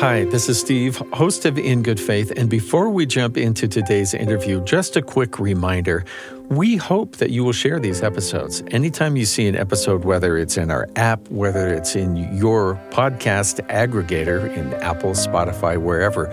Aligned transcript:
Hi, 0.00 0.24
this 0.24 0.50
is 0.50 0.60
Steve, 0.60 0.96
host 1.14 1.46
of 1.46 1.56
In 1.56 1.82
Good 1.82 1.98
Faith. 1.98 2.30
And 2.36 2.50
before 2.50 2.90
we 2.90 3.06
jump 3.06 3.38
into 3.38 3.66
today's 3.66 4.12
interview, 4.12 4.62
just 4.62 4.94
a 4.94 5.00
quick 5.00 5.38
reminder. 5.38 6.04
We 6.50 6.76
hope 6.76 7.16
that 7.16 7.30
you 7.30 7.42
will 7.42 7.54
share 7.54 7.80
these 7.80 8.02
episodes. 8.02 8.62
Anytime 8.72 9.16
you 9.16 9.24
see 9.24 9.48
an 9.48 9.56
episode, 9.56 10.04
whether 10.04 10.36
it's 10.36 10.58
in 10.58 10.70
our 10.70 10.86
app, 10.96 11.26
whether 11.30 11.72
it's 11.72 11.96
in 11.96 12.36
your 12.36 12.78
podcast 12.90 13.66
aggregator 13.68 14.54
in 14.54 14.74
Apple, 14.74 15.12
Spotify, 15.12 15.78
wherever, 15.78 16.26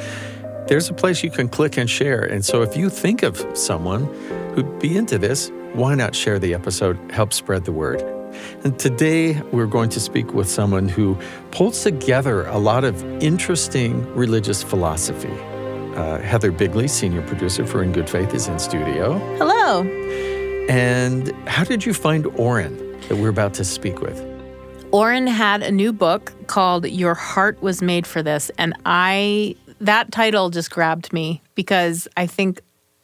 there's 0.67 0.89
a 0.89 0.93
place 0.93 1.23
you 1.23 1.31
can 1.31 1.47
click 1.47 1.77
and 1.77 1.89
share. 1.89 2.21
And 2.21 2.43
so 2.43 2.63
if 2.63 2.75
you 2.75 2.89
think 2.89 3.23
of 3.23 3.45
someone 3.57 4.03
who'd 4.55 4.79
be 4.79 4.97
into 4.97 5.17
this, 5.17 5.53
why 5.71 5.95
not 5.95 6.13
share 6.13 6.37
the 6.37 6.53
episode? 6.53 6.99
Help 7.13 7.31
spread 7.31 7.63
the 7.63 7.71
word. 7.71 8.22
And 8.63 8.77
today 8.79 9.39
we're 9.51 9.67
going 9.67 9.89
to 9.89 9.99
speak 9.99 10.33
with 10.33 10.49
someone 10.49 10.87
who 10.87 11.17
pulls 11.51 11.83
together 11.83 12.45
a 12.47 12.57
lot 12.57 12.83
of 12.83 13.03
interesting 13.21 14.05
religious 14.15 14.63
philosophy. 14.63 15.33
Uh, 15.95 16.19
Heather 16.19 16.51
Bigley, 16.51 16.87
senior 16.87 17.21
producer 17.27 17.67
for 17.67 17.83
In 17.83 17.91
Good 17.91 18.09
Faith, 18.09 18.33
is 18.33 18.47
in 18.47 18.57
studio. 18.57 19.19
Hello. 19.37 19.83
And 20.69 21.31
how 21.47 21.63
did 21.63 21.85
you 21.85 21.93
find 21.93 22.25
Oren 22.37 22.99
that 23.09 23.17
we're 23.17 23.29
about 23.29 23.53
to 23.55 23.63
speak 23.63 24.01
with? 24.01 24.19
Oren 24.91 25.27
had 25.27 25.61
a 25.61 25.71
new 25.71 25.91
book 25.91 26.33
called 26.47 26.87
Your 26.87 27.15
Heart 27.15 27.61
Was 27.61 27.81
Made 27.81 28.07
for 28.07 28.23
This. 28.23 28.51
And 28.57 28.75
I, 28.85 29.55
that 29.81 30.11
title 30.11 30.49
just 30.49 30.71
grabbed 30.71 31.11
me 31.11 31.41
because 31.55 32.07
I 32.15 32.27
think 32.27 32.61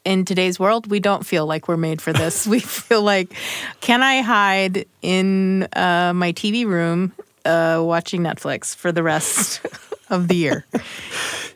in 0.09 0.25
today's 0.25 0.59
world, 0.59 0.89
we 0.89 0.99
don't 0.99 1.23
feel 1.23 1.45
like 1.45 1.67
we're 1.67 1.77
made 1.77 2.01
for 2.01 2.11
this. 2.11 2.47
we 2.55 2.59
feel 2.59 3.03
like, 3.03 3.31
can 3.79 4.01
I 4.01 4.21
hide 4.21 4.85
in 5.03 5.67
uh, 5.73 6.13
my 6.15 6.33
TV 6.33 6.65
room 6.65 7.13
uh, 7.45 7.79
watching 7.85 8.21
Netflix 8.21 8.75
for 8.75 8.91
the 8.91 9.03
rest 9.03 9.61
of 10.09 10.27
the 10.27 10.35
year? 10.35 10.65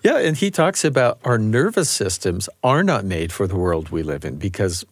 Yeah, 0.03 0.19
and 0.19 0.37
he 0.37 0.51
talks 0.51 0.85
about 0.85 1.17
our 1.23 1.39
nervous 1.39 1.89
systems 1.89 2.47
are 2.63 2.83
not 2.83 3.05
made 3.05 3.31
for 3.31 3.47
the 3.47 3.55
world 3.55 3.89
we 3.89 4.03
live 4.03 4.23
in 4.23 4.35
because 4.35 4.85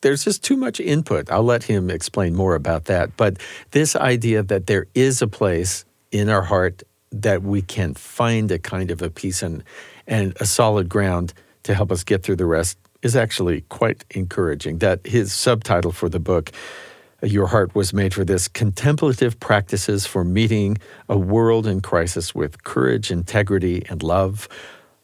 there's 0.00 0.24
just 0.24 0.42
too 0.42 0.56
much 0.56 0.80
input. 0.80 1.30
I'll 1.30 1.42
let 1.42 1.64
him 1.64 1.90
explain 1.90 2.34
more 2.34 2.54
about 2.54 2.86
that. 2.86 3.14
But 3.18 3.36
this 3.72 3.94
idea 3.96 4.42
that 4.44 4.66
there 4.66 4.86
is 4.94 5.20
a 5.20 5.26
place 5.28 5.84
in 6.10 6.30
our 6.30 6.42
heart 6.42 6.82
that 7.10 7.42
we 7.42 7.60
can 7.60 7.92
find 7.92 8.50
a 8.50 8.58
kind 8.58 8.90
of 8.90 9.02
a 9.02 9.10
peace 9.10 9.42
and, 9.42 9.62
and 10.06 10.34
a 10.40 10.46
solid 10.46 10.88
ground 10.88 11.34
to 11.64 11.74
help 11.74 11.92
us 11.92 12.02
get 12.02 12.22
through 12.22 12.36
the 12.36 12.46
rest 12.46 12.78
is 13.04 13.14
actually 13.14 13.60
quite 13.68 14.04
encouraging. 14.10 14.78
That 14.78 15.06
his 15.06 15.32
subtitle 15.32 15.92
for 15.92 16.08
the 16.08 16.18
book, 16.18 16.50
uh, 17.22 17.26
Your 17.26 17.46
Heart 17.46 17.74
Was 17.74 17.92
Made 17.92 18.14
for 18.14 18.24
This 18.24 18.48
Contemplative 18.48 19.38
Practices 19.38 20.06
for 20.06 20.24
Meeting 20.24 20.78
a 21.08 21.16
World 21.16 21.66
in 21.66 21.80
Crisis 21.80 22.34
with 22.34 22.64
Courage, 22.64 23.12
Integrity, 23.12 23.84
and 23.88 24.02
Love. 24.02 24.48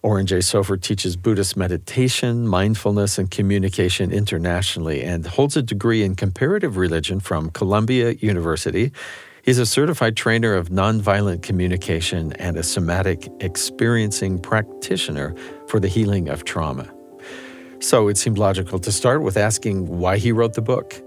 Oren 0.02 0.26
Jay 0.26 0.38
Sofer 0.38 0.80
teaches 0.80 1.14
Buddhist 1.14 1.58
meditation, 1.58 2.48
mindfulness, 2.48 3.18
and 3.18 3.30
communication 3.30 4.10
internationally 4.10 5.02
and 5.02 5.26
holds 5.26 5.58
a 5.58 5.62
degree 5.62 6.02
in 6.02 6.16
comparative 6.16 6.78
religion 6.78 7.20
from 7.20 7.50
Columbia 7.50 8.12
University. 8.12 8.92
He's 9.42 9.58
a 9.58 9.66
certified 9.66 10.16
trainer 10.16 10.54
of 10.54 10.70
nonviolent 10.70 11.42
communication 11.42 12.32
and 12.34 12.56
a 12.56 12.62
somatic 12.62 13.28
experiencing 13.40 14.38
practitioner 14.38 15.34
for 15.66 15.80
the 15.80 15.88
healing 15.88 16.30
of 16.30 16.44
trauma. 16.44 16.90
So 17.80 18.08
it 18.08 18.18
seemed 18.18 18.36
logical 18.36 18.78
to 18.78 18.92
start 18.92 19.22
with 19.22 19.38
asking 19.38 19.86
why 19.86 20.18
he 20.18 20.32
wrote 20.32 20.52
the 20.52 20.60
book. 20.60 21.02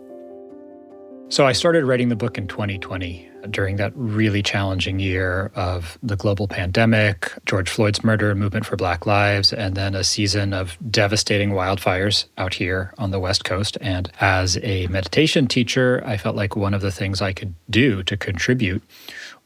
So 1.30 1.46
I 1.46 1.52
started 1.52 1.86
writing 1.86 2.10
the 2.10 2.16
book 2.16 2.38
in 2.38 2.48
2020 2.48 3.30
during 3.50 3.76
that 3.76 3.92
really 3.96 4.42
challenging 4.42 5.00
year 5.00 5.52
of 5.56 5.98
the 6.02 6.16
global 6.16 6.48
pandemic, 6.48 7.32
George 7.46 7.70
Floyd's 7.70 8.04
murder, 8.04 8.34
movement 8.34 8.66
for 8.66 8.76
Black 8.76 9.06
Lives, 9.06 9.54
and 9.54 9.76
then 9.76 9.94
a 9.96 10.04
season 10.04 10.54
of 10.54 10.78
devastating 10.90 11.52
wildfires 11.52 12.26
out 12.38 12.56
here 12.56 12.94
on 12.98 13.12
the 13.12 13.20
West 13.20 13.46
Coast. 13.46 13.78
And 13.82 14.12
as 14.20 14.58
a 14.64 14.88
meditation 14.88 15.48
teacher, 15.48 16.04
I 16.06 16.18
felt 16.18 16.36
like 16.36 16.56
one 16.56 16.74
of 16.74 16.82
the 16.82 16.92
things 16.92 17.22
I 17.22 17.34
could 17.34 17.54
do 17.70 18.04
to 18.04 18.18
contribute 18.18 18.84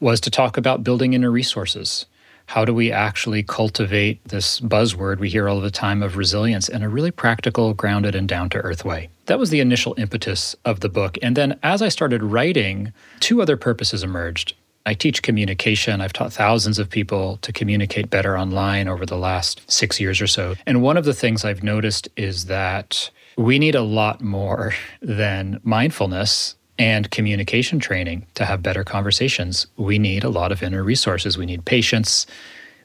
was 0.00 0.20
to 0.20 0.30
talk 0.30 0.56
about 0.56 0.84
building 0.84 1.12
inner 1.12 1.30
resources 1.30 2.06
how 2.48 2.64
do 2.64 2.72
we 2.72 2.90
actually 2.90 3.42
cultivate 3.42 4.24
this 4.24 4.58
buzzword 4.58 5.18
we 5.18 5.28
hear 5.28 5.50
all 5.50 5.60
the 5.60 5.70
time 5.70 6.02
of 6.02 6.16
resilience 6.16 6.66
in 6.66 6.82
a 6.82 6.88
really 6.88 7.10
practical, 7.10 7.74
grounded, 7.74 8.14
and 8.14 8.26
down 8.26 8.48
to 8.48 8.58
earth 8.58 8.86
way? 8.86 9.10
That 9.26 9.38
was 9.38 9.50
the 9.50 9.60
initial 9.60 9.94
impetus 9.98 10.56
of 10.64 10.80
the 10.80 10.88
book. 10.88 11.18
And 11.20 11.36
then 11.36 11.58
as 11.62 11.82
I 11.82 11.90
started 11.90 12.22
writing, 12.22 12.94
two 13.20 13.42
other 13.42 13.58
purposes 13.58 14.02
emerged. 14.02 14.54
I 14.86 14.94
teach 14.94 15.22
communication. 15.22 16.00
I've 16.00 16.14
taught 16.14 16.32
thousands 16.32 16.78
of 16.78 16.88
people 16.88 17.36
to 17.42 17.52
communicate 17.52 18.08
better 18.08 18.38
online 18.38 18.88
over 18.88 19.04
the 19.04 19.18
last 19.18 19.60
six 19.70 20.00
years 20.00 20.22
or 20.22 20.26
so. 20.26 20.54
And 20.66 20.80
one 20.80 20.96
of 20.96 21.04
the 21.04 21.12
things 21.12 21.44
I've 21.44 21.62
noticed 21.62 22.08
is 22.16 22.46
that 22.46 23.10
we 23.36 23.58
need 23.58 23.74
a 23.74 23.82
lot 23.82 24.22
more 24.22 24.72
than 25.02 25.60
mindfulness 25.62 26.54
and 26.78 27.10
communication 27.10 27.80
training 27.80 28.26
to 28.34 28.44
have 28.44 28.62
better 28.62 28.84
conversations. 28.84 29.66
We 29.76 29.98
need 29.98 30.24
a 30.24 30.28
lot 30.28 30.52
of 30.52 30.62
inner 30.62 30.82
resources. 30.84 31.36
We 31.36 31.46
need 31.46 31.64
patience, 31.64 32.26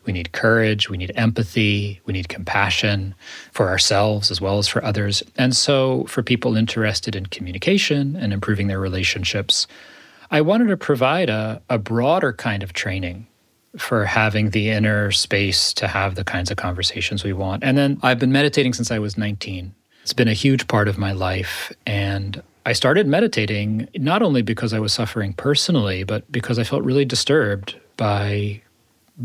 we 0.06 0.14
need 0.14 0.32
courage, 0.32 0.90
we 0.90 0.98
need 0.98 1.12
empathy, 1.16 2.02
we 2.06 2.14
need 2.14 2.28
compassion 2.28 3.16
for 3.52 3.70
ourselves 3.70 4.32
as 4.32 4.42
well 4.42 4.58
as 4.58 4.68
for 4.68 4.84
others. 4.84 5.24
And 5.38 5.56
so, 5.56 6.06
for 6.06 6.24
people 6.24 6.58
interested 6.58 7.16
in 7.16 7.28
communication 7.28 8.16
and 8.16 8.34
improving 8.34 8.68
their 8.68 8.80
relationships, 8.80 9.68
I 10.32 10.42
wanted 10.42 10.68
to 10.68 10.78
provide 10.78 11.30
a, 11.30 11.62
a 11.70 11.78
broader 11.78 12.34
kind 12.34 12.64
of 12.64 12.74
training 12.74 13.28
for 13.78 14.06
having 14.06 14.52
the 14.52 14.70
inner 14.70 15.12
space 15.12 15.74
to 15.74 15.88
have 15.88 16.16
the 16.16 16.24
kinds 16.24 16.52
of 16.52 16.58
conversations 16.58 17.24
we 17.24 17.34
want. 17.34 17.64
And 17.64 17.78
then 17.78 18.00
I've 18.04 18.20
been 18.20 18.32
meditating 18.32 18.74
since 18.74 18.92
I 18.92 19.00
was 19.00 19.18
19. 19.18 19.74
It's 20.04 20.14
been 20.14 20.28
a 20.28 20.34
huge 20.34 20.68
part 20.68 20.88
of 20.88 20.98
my 20.98 21.12
life. 21.12 21.72
And 21.86 22.42
I 22.66 22.74
started 22.74 23.08
meditating 23.08 23.90
not 23.96 24.22
only 24.22 24.42
because 24.42 24.74
I 24.74 24.80
was 24.80 24.94
suffering 24.94 25.34
personally, 25.34 26.04
but 26.04 26.30
because 26.32 26.58
I 26.58 26.64
felt 26.64 26.84
really 26.84 27.06
disturbed 27.06 27.76
by 27.98 28.62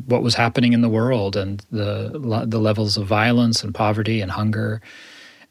what 0.06 0.22
was 0.22 0.34
happening 0.34 0.72
in 0.72 0.82
the 0.82 0.88
world 0.88 1.37
and 1.37 1.65
the 1.71 2.44
the 2.47 2.59
levels 2.59 2.97
of 2.97 3.06
violence 3.06 3.62
and 3.62 3.75
poverty 3.75 4.21
and 4.21 4.31
hunger. 4.31 4.82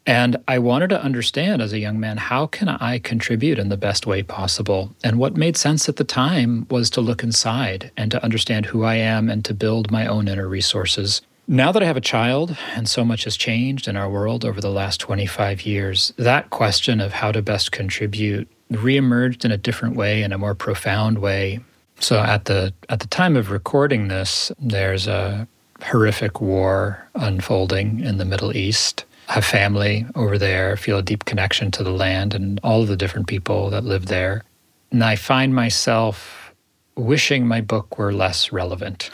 And 0.06 0.36
I 0.48 0.58
wanted 0.58 0.88
to 0.90 1.02
understand 1.02 1.60
as 1.60 1.72
a 1.72 1.78
young 1.78 2.00
man 2.00 2.16
how 2.16 2.46
can 2.46 2.68
I 2.68 2.98
contribute 2.98 3.58
in 3.58 3.68
the 3.68 3.76
best 3.76 4.06
way 4.06 4.22
possible? 4.22 4.94
And 5.04 5.18
what 5.18 5.36
made 5.36 5.56
sense 5.56 5.88
at 5.88 5.96
the 5.96 6.04
time 6.04 6.66
was 6.70 6.88
to 6.90 7.02
look 7.02 7.22
inside 7.22 7.90
and 7.96 8.10
to 8.10 8.22
understand 8.24 8.66
who 8.66 8.84
I 8.84 8.94
am 8.94 9.28
and 9.28 9.44
to 9.44 9.52
build 9.52 9.90
my 9.90 10.06
own 10.06 10.28
inner 10.28 10.48
resources. 10.48 11.20
Now 11.50 11.72
that 11.72 11.82
I 11.82 11.86
have 11.86 11.96
a 11.96 12.02
child 12.02 12.58
and 12.74 12.86
so 12.86 13.06
much 13.06 13.24
has 13.24 13.34
changed 13.34 13.88
in 13.88 13.96
our 13.96 14.10
world 14.10 14.44
over 14.44 14.60
the 14.60 14.68
last 14.68 15.00
25 15.00 15.62
years, 15.62 16.12
that 16.18 16.50
question 16.50 17.00
of 17.00 17.14
how 17.14 17.32
to 17.32 17.40
best 17.40 17.72
contribute 17.72 18.46
reemerged 18.70 19.46
in 19.46 19.50
a 19.50 19.56
different 19.56 19.96
way, 19.96 20.22
in 20.22 20.30
a 20.30 20.36
more 20.36 20.54
profound 20.54 21.20
way. 21.20 21.60
So 22.00 22.20
at 22.20 22.44
the 22.44 22.74
at 22.90 23.00
the 23.00 23.06
time 23.06 23.34
of 23.34 23.50
recording 23.50 24.08
this, 24.08 24.52
there's 24.58 25.06
a 25.06 25.48
horrific 25.82 26.42
war 26.42 27.08
unfolding 27.14 28.00
in 28.00 28.18
the 28.18 28.26
Middle 28.26 28.54
East. 28.54 29.06
I 29.30 29.32
have 29.32 29.44
family 29.46 30.04
over 30.14 30.36
there, 30.36 30.76
feel 30.76 30.98
a 30.98 31.02
deep 31.02 31.24
connection 31.24 31.70
to 31.70 31.82
the 31.82 31.92
land 31.92 32.34
and 32.34 32.60
all 32.62 32.82
of 32.82 32.88
the 32.88 32.96
different 32.96 33.26
people 33.26 33.70
that 33.70 33.84
live 33.84 34.06
there. 34.06 34.44
And 34.90 35.02
I 35.02 35.16
find 35.16 35.54
myself 35.54 36.52
wishing 36.94 37.46
my 37.46 37.62
book 37.62 37.96
were 37.96 38.12
less 38.12 38.52
relevant. 38.52 39.08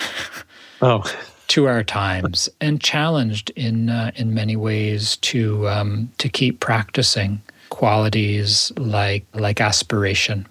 Oh 0.82 1.04
to 1.48 1.66
our 1.66 1.84
times 1.84 2.48
and 2.60 2.80
challenged 2.80 3.50
in 3.50 3.90
uh, 3.90 4.10
in 4.16 4.34
many 4.34 4.56
ways 4.56 5.16
to 5.18 5.68
um, 5.68 6.10
to 6.18 6.28
keep 6.28 6.60
practicing 6.60 7.40
qualities 7.70 8.72
like 8.76 9.24
like 9.34 9.60
aspiration, 9.60 10.46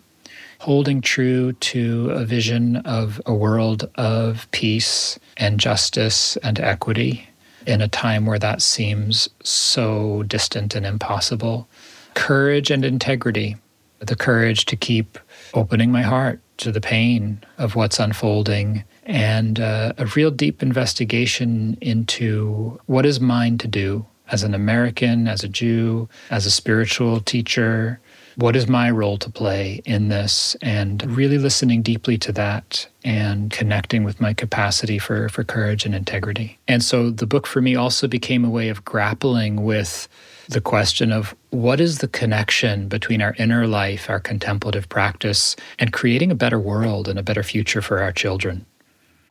holding 0.59 1.01
true 1.01 1.53
to 1.53 2.09
a 2.11 2.25
vision 2.25 2.77
of 2.77 3.21
a 3.25 3.33
world 3.33 3.89
of 3.95 4.49
peace 4.51 5.17
and 5.37 5.59
justice 5.59 6.37
and 6.37 6.59
equity 6.59 7.27
in 7.65 7.81
a 7.81 7.87
time 7.87 8.25
where 8.25 8.39
that 8.39 8.61
seems 8.61 9.29
so 9.43 10.23
distant 10.23 10.75
and 10.75 10.85
impossible. 10.85 11.67
Courage 12.13 12.69
and 12.69 12.85
integrity, 12.85 13.55
the 13.99 14.15
courage 14.15 14.65
to 14.65 14.75
keep 14.75 15.17
opening 15.53 15.91
my 15.91 16.01
heart 16.01 16.39
to 16.57 16.71
the 16.71 16.81
pain 16.81 17.41
of 17.57 17.75
what's 17.75 17.99
unfolding 17.99 18.83
and 19.05 19.59
uh, 19.59 19.93
a 19.97 20.05
real 20.07 20.31
deep 20.31 20.61
investigation 20.61 21.77
into 21.81 22.79
what 22.85 23.05
is 23.05 23.19
mine 23.19 23.57
to 23.59 23.67
do 23.67 24.05
as 24.31 24.43
an 24.43 24.53
American, 24.53 25.27
as 25.27 25.43
a 25.43 25.49
Jew, 25.49 26.09
as 26.29 26.45
a 26.45 26.51
spiritual 26.51 27.19
teacher. 27.19 27.99
What 28.35 28.55
is 28.55 28.67
my 28.67 28.89
role 28.89 29.17
to 29.17 29.29
play 29.29 29.81
in 29.85 30.07
this? 30.07 30.55
And 30.61 31.15
really 31.15 31.37
listening 31.37 31.83
deeply 31.83 32.17
to 32.19 32.31
that 32.31 32.87
and 33.03 33.51
connecting 33.51 34.03
with 34.03 34.19
my 34.19 34.33
capacity 34.33 34.97
for, 34.97 35.29
for 35.29 35.43
courage 35.43 35.85
and 35.85 35.93
integrity. 35.93 36.57
And 36.67 36.83
so 36.83 37.11
the 37.11 37.27
book 37.27 37.45
for 37.45 37.61
me 37.61 37.75
also 37.75 38.07
became 38.07 38.43
a 38.43 38.49
way 38.49 38.69
of 38.69 38.85
grappling 38.85 39.63
with 39.63 40.07
the 40.49 40.61
question 40.61 41.11
of 41.11 41.35
what 41.51 41.79
is 41.79 41.99
the 41.99 42.07
connection 42.07 42.87
between 42.87 43.21
our 43.21 43.35
inner 43.37 43.67
life, 43.67 44.09
our 44.09 44.19
contemplative 44.19 44.89
practice, 44.89 45.55
and 45.79 45.93
creating 45.93 46.31
a 46.31 46.35
better 46.35 46.59
world 46.59 47.07
and 47.07 47.19
a 47.19 47.23
better 47.23 47.43
future 47.43 47.81
for 47.81 48.01
our 48.01 48.11
children. 48.11 48.65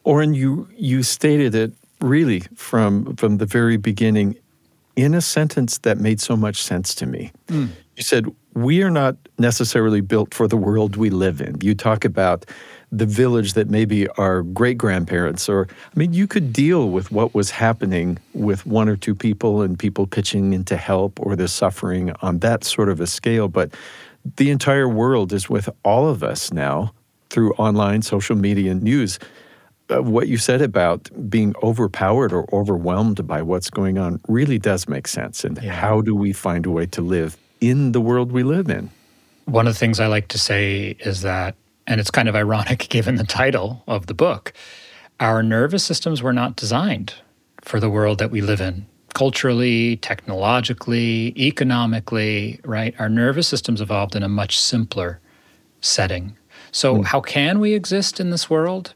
Oren, 0.04 0.34
you 0.34 0.68
you 0.76 1.02
stated 1.02 1.54
it 1.54 1.72
really 2.00 2.40
from 2.54 3.16
from 3.16 3.38
the 3.38 3.46
very 3.46 3.76
beginning 3.76 4.36
in 4.96 5.14
a 5.14 5.20
sentence 5.20 5.78
that 5.78 5.98
made 5.98 6.20
so 6.20 6.36
much 6.36 6.62
sense 6.62 6.94
to 6.96 7.06
me. 7.06 7.32
Mm. 7.48 7.68
You 7.96 8.02
said, 8.02 8.26
We 8.54 8.82
are 8.82 8.90
not 8.90 9.16
necessarily 9.38 10.00
built 10.00 10.34
for 10.34 10.48
the 10.48 10.56
world 10.56 10.96
we 10.96 11.10
live 11.10 11.40
in. 11.40 11.60
You 11.60 11.74
talk 11.74 12.04
about 12.04 12.46
the 12.90 13.06
village 13.06 13.54
that 13.54 13.70
maybe 13.70 14.06
our 14.18 14.42
great 14.42 14.76
grandparents, 14.76 15.48
or, 15.48 15.66
I 15.70 15.98
mean, 15.98 16.12
you 16.12 16.26
could 16.26 16.52
deal 16.52 16.90
with 16.90 17.10
what 17.10 17.34
was 17.34 17.50
happening 17.50 18.18
with 18.34 18.66
one 18.66 18.88
or 18.88 18.96
two 18.96 19.14
people 19.14 19.62
and 19.62 19.78
people 19.78 20.06
pitching 20.06 20.52
in 20.52 20.64
to 20.64 20.76
help 20.76 21.18
or 21.20 21.34
the 21.34 21.48
suffering 21.48 22.12
on 22.20 22.40
that 22.40 22.64
sort 22.64 22.90
of 22.90 23.00
a 23.00 23.06
scale. 23.06 23.48
But 23.48 23.72
the 24.36 24.50
entire 24.50 24.88
world 24.88 25.32
is 25.32 25.48
with 25.48 25.70
all 25.84 26.08
of 26.08 26.22
us 26.22 26.52
now 26.52 26.92
through 27.30 27.52
online 27.54 28.02
social 28.02 28.36
media 28.36 28.72
and 28.72 28.82
news. 28.82 29.18
Uh, 29.92 30.02
what 30.02 30.28
you 30.28 30.38
said 30.38 30.62
about 30.62 31.10
being 31.28 31.54
overpowered 31.62 32.32
or 32.32 32.46
overwhelmed 32.52 33.26
by 33.26 33.42
what's 33.42 33.68
going 33.70 33.98
on 33.98 34.20
really 34.28 34.58
does 34.58 34.88
make 34.88 35.06
sense. 35.06 35.44
And 35.44 35.62
yeah. 35.62 35.72
how 35.72 36.00
do 36.00 36.14
we 36.14 36.32
find 36.32 36.64
a 36.66 36.70
way 36.70 36.86
to 36.86 37.02
live 37.02 37.36
in 37.60 37.92
the 37.92 38.00
world 38.00 38.32
we 38.32 38.42
live 38.42 38.70
in? 38.70 38.90
One 39.44 39.66
of 39.66 39.74
the 39.74 39.78
things 39.78 40.00
I 40.00 40.06
like 40.06 40.28
to 40.28 40.38
say 40.38 40.96
is 41.00 41.22
that, 41.22 41.56
and 41.86 42.00
it's 42.00 42.10
kind 42.10 42.28
of 42.28 42.36
ironic 42.36 42.78
given 42.88 43.16
the 43.16 43.24
title 43.24 43.82
of 43.86 44.06
the 44.06 44.14
book, 44.14 44.52
our 45.20 45.42
nervous 45.42 45.84
systems 45.84 46.22
were 46.22 46.32
not 46.32 46.56
designed 46.56 47.14
for 47.60 47.78
the 47.78 47.90
world 47.90 48.18
that 48.18 48.30
we 48.30 48.40
live 48.40 48.60
in. 48.60 48.86
Culturally, 49.14 49.96
technologically, 49.96 51.34
economically, 51.36 52.60
right? 52.64 52.94
Our 52.98 53.10
nervous 53.10 53.46
systems 53.46 53.80
evolved 53.80 54.16
in 54.16 54.22
a 54.22 54.28
much 54.28 54.58
simpler 54.58 55.20
setting. 55.82 56.36
So, 56.70 56.96
mm. 56.96 57.04
how 57.04 57.20
can 57.20 57.60
we 57.60 57.74
exist 57.74 58.20
in 58.20 58.30
this 58.30 58.48
world? 58.48 58.94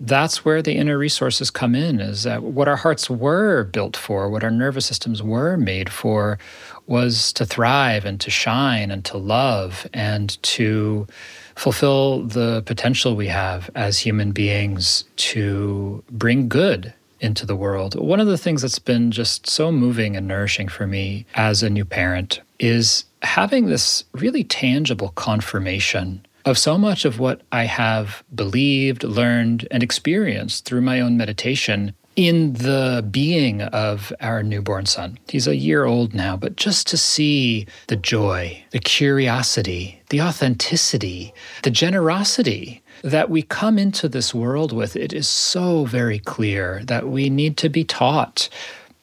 That's 0.00 0.44
where 0.44 0.62
the 0.62 0.76
inner 0.76 0.98
resources 0.98 1.50
come 1.50 1.74
in 1.74 2.00
is 2.00 2.24
that 2.24 2.42
what 2.42 2.68
our 2.68 2.76
hearts 2.76 3.08
were 3.08 3.64
built 3.64 3.96
for 3.96 4.28
what 4.28 4.44
our 4.44 4.50
nervous 4.50 4.86
systems 4.86 5.22
were 5.22 5.56
made 5.56 5.90
for 5.90 6.38
was 6.86 7.32
to 7.32 7.44
thrive 7.44 8.04
and 8.04 8.20
to 8.20 8.30
shine 8.30 8.90
and 8.90 9.04
to 9.04 9.16
love 9.16 9.86
and 9.92 10.40
to 10.42 11.06
fulfill 11.54 12.22
the 12.22 12.62
potential 12.66 13.16
we 13.16 13.28
have 13.28 13.70
as 13.74 13.98
human 13.98 14.32
beings 14.32 15.04
to 15.16 16.04
bring 16.10 16.48
good 16.48 16.92
into 17.20 17.46
the 17.46 17.56
world. 17.56 17.98
One 17.98 18.20
of 18.20 18.26
the 18.26 18.38
things 18.38 18.62
that's 18.62 18.78
been 18.78 19.10
just 19.10 19.48
so 19.48 19.72
moving 19.72 20.16
and 20.16 20.28
nourishing 20.28 20.68
for 20.68 20.86
me 20.86 21.24
as 21.34 21.62
a 21.62 21.70
new 21.70 21.84
parent 21.84 22.40
is 22.58 23.04
having 23.22 23.66
this 23.66 24.04
really 24.12 24.44
tangible 24.44 25.10
confirmation 25.10 26.24
of 26.46 26.56
so 26.56 26.78
much 26.78 27.04
of 27.04 27.18
what 27.18 27.42
I 27.50 27.64
have 27.64 28.22
believed, 28.34 29.02
learned, 29.02 29.66
and 29.70 29.82
experienced 29.82 30.64
through 30.64 30.82
my 30.82 31.00
own 31.00 31.16
meditation 31.16 31.92
in 32.14 32.54
the 32.54 33.06
being 33.10 33.60
of 33.60 34.12
our 34.20 34.42
newborn 34.42 34.86
son. 34.86 35.18
He's 35.28 35.46
a 35.46 35.56
year 35.56 35.84
old 35.84 36.14
now, 36.14 36.36
but 36.36 36.56
just 36.56 36.86
to 36.86 36.96
see 36.96 37.66
the 37.88 37.96
joy, 37.96 38.64
the 38.70 38.78
curiosity, 38.78 40.00
the 40.08 40.22
authenticity, 40.22 41.34
the 41.62 41.70
generosity 41.70 42.82
that 43.02 43.28
we 43.28 43.42
come 43.42 43.78
into 43.78 44.08
this 44.08 44.32
world 44.32 44.72
with, 44.72 44.96
it 44.96 45.12
is 45.12 45.28
so 45.28 45.84
very 45.84 46.20
clear 46.20 46.80
that 46.84 47.08
we 47.08 47.28
need 47.28 47.58
to 47.58 47.68
be 47.68 47.84
taught 47.84 48.48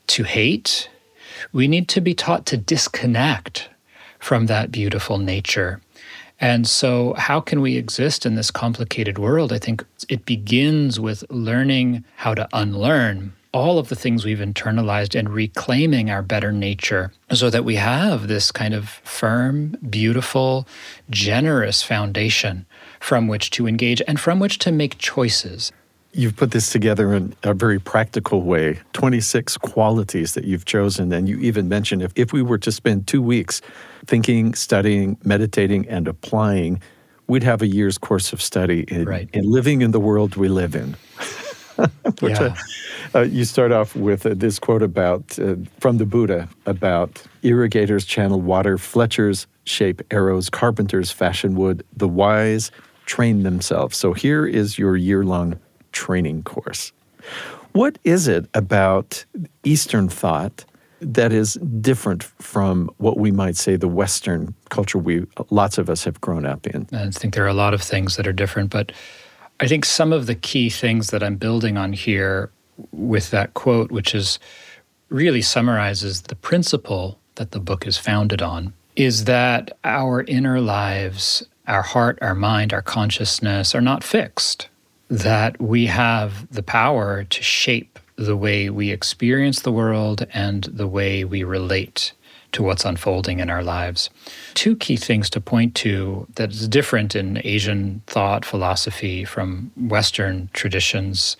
to 0.07 0.23
hate. 0.23 0.89
We 1.51 1.67
need 1.67 1.87
to 1.89 2.01
be 2.01 2.15
taught 2.15 2.47
to 2.47 2.57
disconnect 2.57 3.69
from 4.17 4.47
that 4.47 4.71
beautiful 4.71 5.19
nature. 5.19 5.81
And 6.43 6.67
so, 6.67 7.13
how 7.13 7.39
can 7.39 7.61
we 7.61 7.77
exist 7.77 8.25
in 8.25 8.35
this 8.35 8.51
complicated 8.51 9.17
world? 9.17 9.53
I 9.53 9.59
think 9.59 9.81
it 10.09 10.25
begins 10.25 10.99
with 10.99 11.23
learning 11.29 12.03
how 12.17 12.33
to 12.35 12.49
unlearn 12.51 13.31
all 13.53 13.79
of 13.79 13.87
the 13.87 13.95
things 13.95 14.25
we've 14.25 14.39
internalized 14.39 15.17
and 15.17 15.29
reclaiming 15.29 16.09
our 16.09 16.21
better 16.21 16.51
nature 16.51 17.13
so 17.31 17.49
that 17.49 17.63
we 17.63 17.75
have 17.75 18.27
this 18.27 18.51
kind 18.51 18.73
of 18.73 18.89
firm, 19.05 19.77
beautiful, 19.89 20.67
generous 21.09 21.81
foundation 21.81 22.65
from 22.99 23.29
which 23.29 23.49
to 23.51 23.65
engage 23.65 24.01
and 24.05 24.19
from 24.19 24.41
which 24.41 24.59
to 24.59 24.71
make 24.73 24.97
choices. 24.97 25.71
You've 26.15 26.35
put 26.35 26.51
this 26.51 26.71
together 26.71 27.13
in 27.13 27.33
a 27.41 27.55
very 27.55 27.79
practical 27.79 28.43
way 28.43 28.79
26 28.93 29.57
qualities 29.57 30.35
that 30.35 30.43
you've 30.43 30.65
chosen. 30.65 31.11
And 31.11 31.27
you 31.27 31.39
even 31.39 31.67
mentioned 31.67 32.03
if, 32.03 32.11
if 32.15 32.31
we 32.31 32.43
were 32.43 32.59
to 32.59 32.71
spend 32.71 33.07
two 33.07 33.21
weeks 33.21 33.61
thinking, 34.05 34.53
studying, 34.53 35.17
meditating, 35.23 35.87
and 35.89 36.07
applying, 36.07 36.81
we'd 37.27 37.43
have 37.43 37.63
a 37.63 37.67
year's 37.67 37.97
course 37.97 38.31
of 38.31 38.41
study 38.41 38.85
in, 38.89 39.05
right. 39.05 39.29
in 39.33 39.49
living 39.49 39.81
in 39.81 39.91
the 39.91 39.99
world 39.99 40.35
we 40.35 40.49
live 40.49 40.75
in. 40.75 40.95
Which 42.19 42.39
yeah. 42.39 42.55
uh, 43.15 43.21
you 43.21 43.45
start 43.45 43.71
off 43.71 43.95
with 43.95 44.27
uh, 44.27 44.35
this 44.35 44.59
quote 44.59 44.83
about 44.83 45.39
uh, 45.39 45.55
from 45.79 45.97
the 45.97 46.05
Buddha 46.05 46.47
about 46.67 47.23
irrigators 47.41 48.05
channel 48.05 48.39
water, 48.39 48.77
fletchers 48.77 49.47
shape 49.63 50.01
arrows, 50.11 50.51
carpenters 50.51 51.09
fashion 51.09 51.55
wood, 51.55 51.83
the 51.97 52.07
wise 52.07 52.69
train 53.07 53.41
themselves. 53.41 53.97
So 53.97 54.13
here 54.13 54.45
is 54.45 54.77
your 54.77 54.95
year 54.95 55.23
long 55.23 55.59
training 55.93 56.43
course. 56.43 56.91
What 57.71 57.97
is 58.03 58.27
it 58.27 58.45
about 58.53 59.25
Eastern 59.63 60.09
thought 60.09 60.65
that 61.03 61.33
is 61.33 61.55
different 61.81 62.23
from 62.23 62.89
what 62.97 63.17
we 63.17 63.31
might 63.31 63.57
say 63.57 63.75
the 63.75 63.87
Western 63.87 64.53
culture 64.69 64.97
we 64.97 65.25
lots 65.49 65.77
of 65.77 65.89
us 65.89 66.03
have 66.03 66.21
grown 66.21 66.45
up 66.45 66.65
in. 66.67 66.87
I 66.93 67.09
think 67.09 67.33
there 67.33 67.43
are 67.43 67.49
a 67.49 67.53
lot 67.53 67.73
of 67.73 67.81
things 67.81 68.15
that 68.15 68.27
are 68.27 68.33
different, 68.33 68.69
but 68.69 68.91
I 69.59 69.67
think 69.67 69.85
some 69.85 70.13
of 70.13 70.25
the 70.25 70.35
key 70.35 70.69
things 70.69 71.09
that 71.09 71.23
I'm 71.23 71.35
building 71.35 71.77
on 71.77 71.93
here 71.93 72.51
with 72.91 73.31
that 73.31 73.53
quote, 73.53 73.91
which 73.91 74.15
is 74.15 74.39
really 75.09 75.41
summarizes 75.41 76.23
the 76.23 76.35
principle 76.35 77.19
that 77.35 77.51
the 77.51 77.59
book 77.59 77.85
is 77.85 77.97
founded 77.97 78.41
on, 78.41 78.73
is 78.95 79.25
that 79.25 79.77
our 79.83 80.23
inner 80.23 80.59
lives, 80.59 81.45
our 81.67 81.81
heart, 81.81 82.17
our 82.21 82.35
mind, 82.35 82.73
our 82.73 82.81
consciousness 82.81 83.75
are 83.75 83.81
not 83.81 84.03
fixed. 84.03 84.69
That 85.09 85.61
we 85.61 85.85
have 85.87 86.51
the 86.51 86.63
power 86.63 87.23
to 87.23 87.43
shape 87.43 87.99
the 88.15 88.37
way 88.37 88.69
we 88.69 88.91
experience 88.91 89.61
the 89.61 89.71
world 89.71 90.25
and 90.33 90.63
the 90.65 90.87
way 90.87 91.23
we 91.23 91.43
relate 91.43 92.13
to 92.53 92.63
what's 92.63 92.85
unfolding 92.85 93.39
in 93.39 93.49
our 93.49 93.63
lives. 93.63 94.09
Two 94.53 94.75
key 94.75 94.95
things 94.95 95.29
to 95.31 95.41
point 95.41 95.75
to 95.75 96.27
that 96.35 96.51
is 96.51 96.67
different 96.67 97.15
in 97.15 97.41
Asian 97.43 98.01
thought, 98.07 98.45
philosophy 98.45 99.25
from 99.25 99.71
Western 99.75 100.49
traditions. 100.53 101.35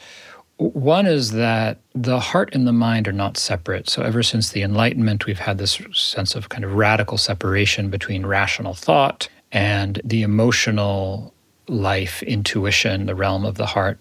One 0.57 1.05
is 1.05 1.31
that 1.31 1.79
the 1.93 2.19
heart 2.19 2.53
and 2.53 2.67
the 2.67 2.73
mind 2.73 3.07
are 3.07 3.13
not 3.13 3.38
separate. 3.38 3.89
So, 3.89 4.01
ever 4.01 4.23
since 4.23 4.51
the 4.51 4.61
Enlightenment, 4.61 5.25
we've 5.25 5.39
had 5.39 5.57
this 5.57 5.79
sense 5.93 6.35
of 6.35 6.49
kind 6.49 6.63
of 6.63 6.73
radical 6.73 7.17
separation 7.17 7.89
between 7.89 8.25
rational 8.25 8.73
thought 8.73 9.29
and 9.51 10.01
the 10.03 10.23
emotional 10.23 11.32
life, 11.67 12.24
intuition, 12.24 13.05
the 13.05 13.15
realm 13.15 13.46
of 13.46 13.55
the 13.55 13.65
heart. 13.65 14.00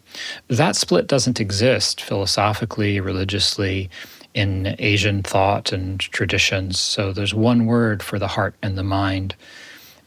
That 0.48 0.76
split 0.76 1.06
doesn't 1.06 1.40
exist 1.40 2.00
philosophically, 2.00 3.00
religiously, 3.00 3.90
in 4.34 4.74
Asian 4.78 5.22
thought 5.22 5.72
and 5.72 6.00
traditions. 6.00 6.78
So 6.78 7.12
there's 7.12 7.34
one 7.34 7.66
word 7.66 8.02
for 8.02 8.18
the 8.18 8.28
heart 8.28 8.54
and 8.62 8.76
the 8.78 8.82
mind. 8.82 9.34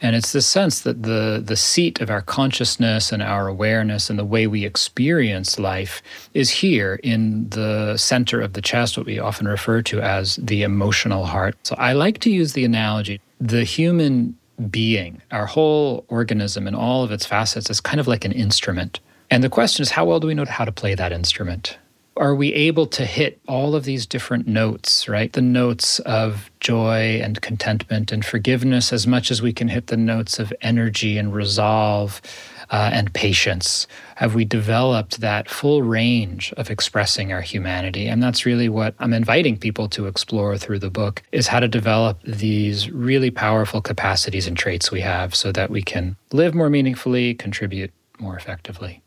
And 0.02 0.16
it's 0.16 0.34
this 0.34 0.46
sense 0.46 0.82
that 0.82 1.04
the, 1.04 1.42
the 1.44 1.56
seat 1.56 2.02
of 2.02 2.10
our 2.10 2.22
consciousness 2.22 3.12
and 3.12 3.24
our 3.24 3.48
awareness 3.48 4.10
and 4.10 4.20
the 4.20 4.26
way 4.26 4.46
we 4.46 4.66
experience 4.66 5.58
life 5.58 6.02
is 6.34 6.50
here 6.50 7.00
in 7.02 7.50
the 7.50 7.96
center 7.96 8.42
of 8.42 8.54
the 8.54 8.62
chest, 8.62 8.98
what 8.98 9.06
we 9.06 9.20
often 9.20 9.48
refer 9.48 9.82
to 9.84 10.02
as 10.02 10.36
the 10.36 10.64
emotional 10.64 11.26
heart. 11.26 11.56
So 11.64 11.76
I 11.78 11.94
like 11.94 12.20
to 12.20 12.30
use 12.30 12.54
the 12.54 12.66
analogy 12.66 13.22
the 13.40 13.64
human 13.64 14.38
being, 14.70 15.22
our 15.32 15.46
whole 15.46 16.06
organism 16.08 16.68
and 16.68 16.76
all 16.76 17.04
of 17.04 17.12
its 17.12 17.26
facets 17.26 17.70
is 17.70 17.82
kind 17.82 18.00
of 18.00 18.08
like 18.08 18.26
an 18.26 18.32
instrument. 18.32 19.00
And 19.30 19.44
the 19.44 19.50
question 19.50 19.82
is, 19.82 19.92
how 19.92 20.06
well 20.06 20.20
do 20.20 20.28
we 20.28 20.34
know 20.34 20.46
how 20.46 20.66
to 20.66 20.72
play 20.72 20.96
that 20.96 21.12
instrument? 21.12 21.78
Are 22.17 22.34
we 22.34 22.53
able 22.53 22.88
to 22.88 23.05
hit 23.05 23.41
all 23.48 23.75
of 23.75 23.84
these 23.84 24.05
different 24.05 24.48
notes, 24.48 25.10
right? 25.10 25.34
The 25.34 25.41
notes 25.41 26.00
of 26.00 26.50
joy 26.62 27.19
and 27.22 27.41
contentment 27.41 28.12
and 28.12 28.24
forgiveness 28.24 28.93
as 28.93 29.05
much 29.05 29.31
as 29.31 29.41
we 29.41 29.51
can 29.51 29.67
hit 29.67 29.88
the 29.88 29.98
notes 29.98 30.39
of 30.39 30.53
energy 30.62 31.17
and 31.17 31.34
resolve 31.34 32.22
uh, 32.69 32.89
and 32.93 33.13
patience? 33.13 33.88
Have 34.15 34.36
we 34.36 34.45
developed 34.45 35.22
that 35.22 35.50
full 35.50 35.84
range 35.84 36.53
of 36.57 36.69
expressing 36.69 37.31
our 37.31 37.41
humanity? 37.41 38.07
And 38.07 38.24
that's 38.24 38.45
really 38.45 38.69
what 38.69 38.95
I'm 39.00 39.13
inviting 39.13 39.57
people 39.57 39.89
to 39.89 40.07
explore 40.07 40.57
through 40.57 40.79
the 40.79 40.89
book 40.89 41.22
is 41.31 41.48
how 41.48 41.60
to 41.60 41.67
develop 41.67 42.22
these 42.24 42.89
really 42.89 43.31
powerful 43.31 43.81
capacities 43.81 44.48
and 44.48 44.57
traits 44.57 44.91
we 44.91 45.01
have 45.01 45.36
so 45.36 45.51
that 45.51 45.69
we 45.69 45.81
can 45.81 46.15
live 46.31 46.55
more 46.55 46.69
meaningfully, 46.69 47.34
contribute 47.34 47.91
more 48.19 48.38
effectively. 48.38 49.01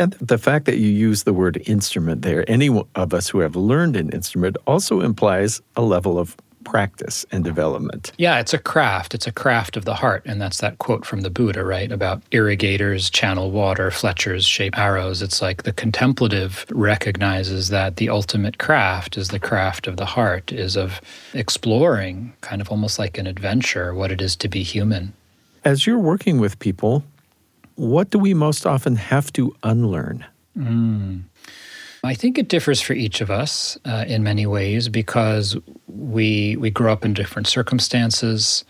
And 0.00 0.14
the 0.14 0.38
fact 0.38 0.64
that 0.64 0.78
you 0.78 0.88
use 0.88 1.24
the 1.24 1.34
word 1.34 1.62
instrument 1.66 2.22
there, 2.22 2.50
any 2.50 2.70
of 2.94 3.12
us 3.12 3.28
who 3.28 3.40
have 3.40 3.54
learned 3.54 3.96
an 3.96 4.08
instrument 4.10 4.56
also 4.66 5.02
implies 5.02 5.60
a 5.76 5.82
level 5.82 6.18
of 6.18 6.36
practice 6.64 7.26
and 7.32 7.44
development. 7.44 8.12
Yeah, 8.16 8.38
it's 8.38 8.54
a 8.54 8.58
craft. 8.58 9.14
It's 9.14 9.26
a 9.26 9.32
craft 9.32 9.76
of 9.76 9.84
the 9.84 9.94
heart. 9.94 10.22
And 10.24 10.40
that's 10.40 10.58
that 10.60 10.78
quote 10.78 11.04
from 11.04 11.20
the 11.20 11.28
Buddha, 11.28 11.64
right? 11.64 11.92
About 11.92 12.22
irrigators 12.30 13.10
channel 13.10 13.50
water, 13.50 13.90
fletchers 13.90 14.46
shape 14.46 14.78
arrows. 14.78 15.20
It's 15.20 15.42
like 15.42 15.64
the 15.64 15.72
contemplative 15.72 16.64
recognizes 16.70 17.68
that 17.68 17.96
the 17.96 18.08
ultimate 18.08 18.56
craft 18.56 19.18
is 19.18 19.28
the 19.28 19.38
craft 19.38 19.86
of 19.86 19.98
the 19.98 20.06
heart, 20.06 20.50
is 20.50 20.76
of 20.76 21.02
exploring, 21.34 22.32
kind 22.40 22.62
of 22.62 22.70
almost 22.70 22.98
like 22.98 23.18
an 23.18 23.26
adventure, 23.26 23.94
what 23.94 24.10
it 24.10 24.22
is 24.22 24.34
to 24.36 24.48
be 24.48 24.62
human. 24.62 25.12
As 25.62 25.86
you're 25.86 25.98
working 25.98 26.38
with 26.40 26.58
people, 26.58 27.04
what 27.76 28.10
do 28.10 28.18
we 28.18 28.34
most 28.34 28.66
often 28.66 28.96
have 28.96 29.32
to 29.34 29.54
unlearn? 29.62 30.24
Mm. 30.56 31.22
I 32.02 32.14
think 32.14 32.38
it 32.38 32.48
differs 32.48 32.80
for 32.80 32.94
each 32.94 33.20
of 33.20 33.30
us 33.30 33.78
uh, 33.84 34.04
in 34.08 34.22
many 34.22 34.46
ways 34.46 34.88
because 34.88 35.56
we 35.86 36.56
we 36.56 36.70
grow 36.70 36.92
up 36.92 37.04
in 37.04 37.14
different 37.14 37.46
circumstances. 37.46 38.64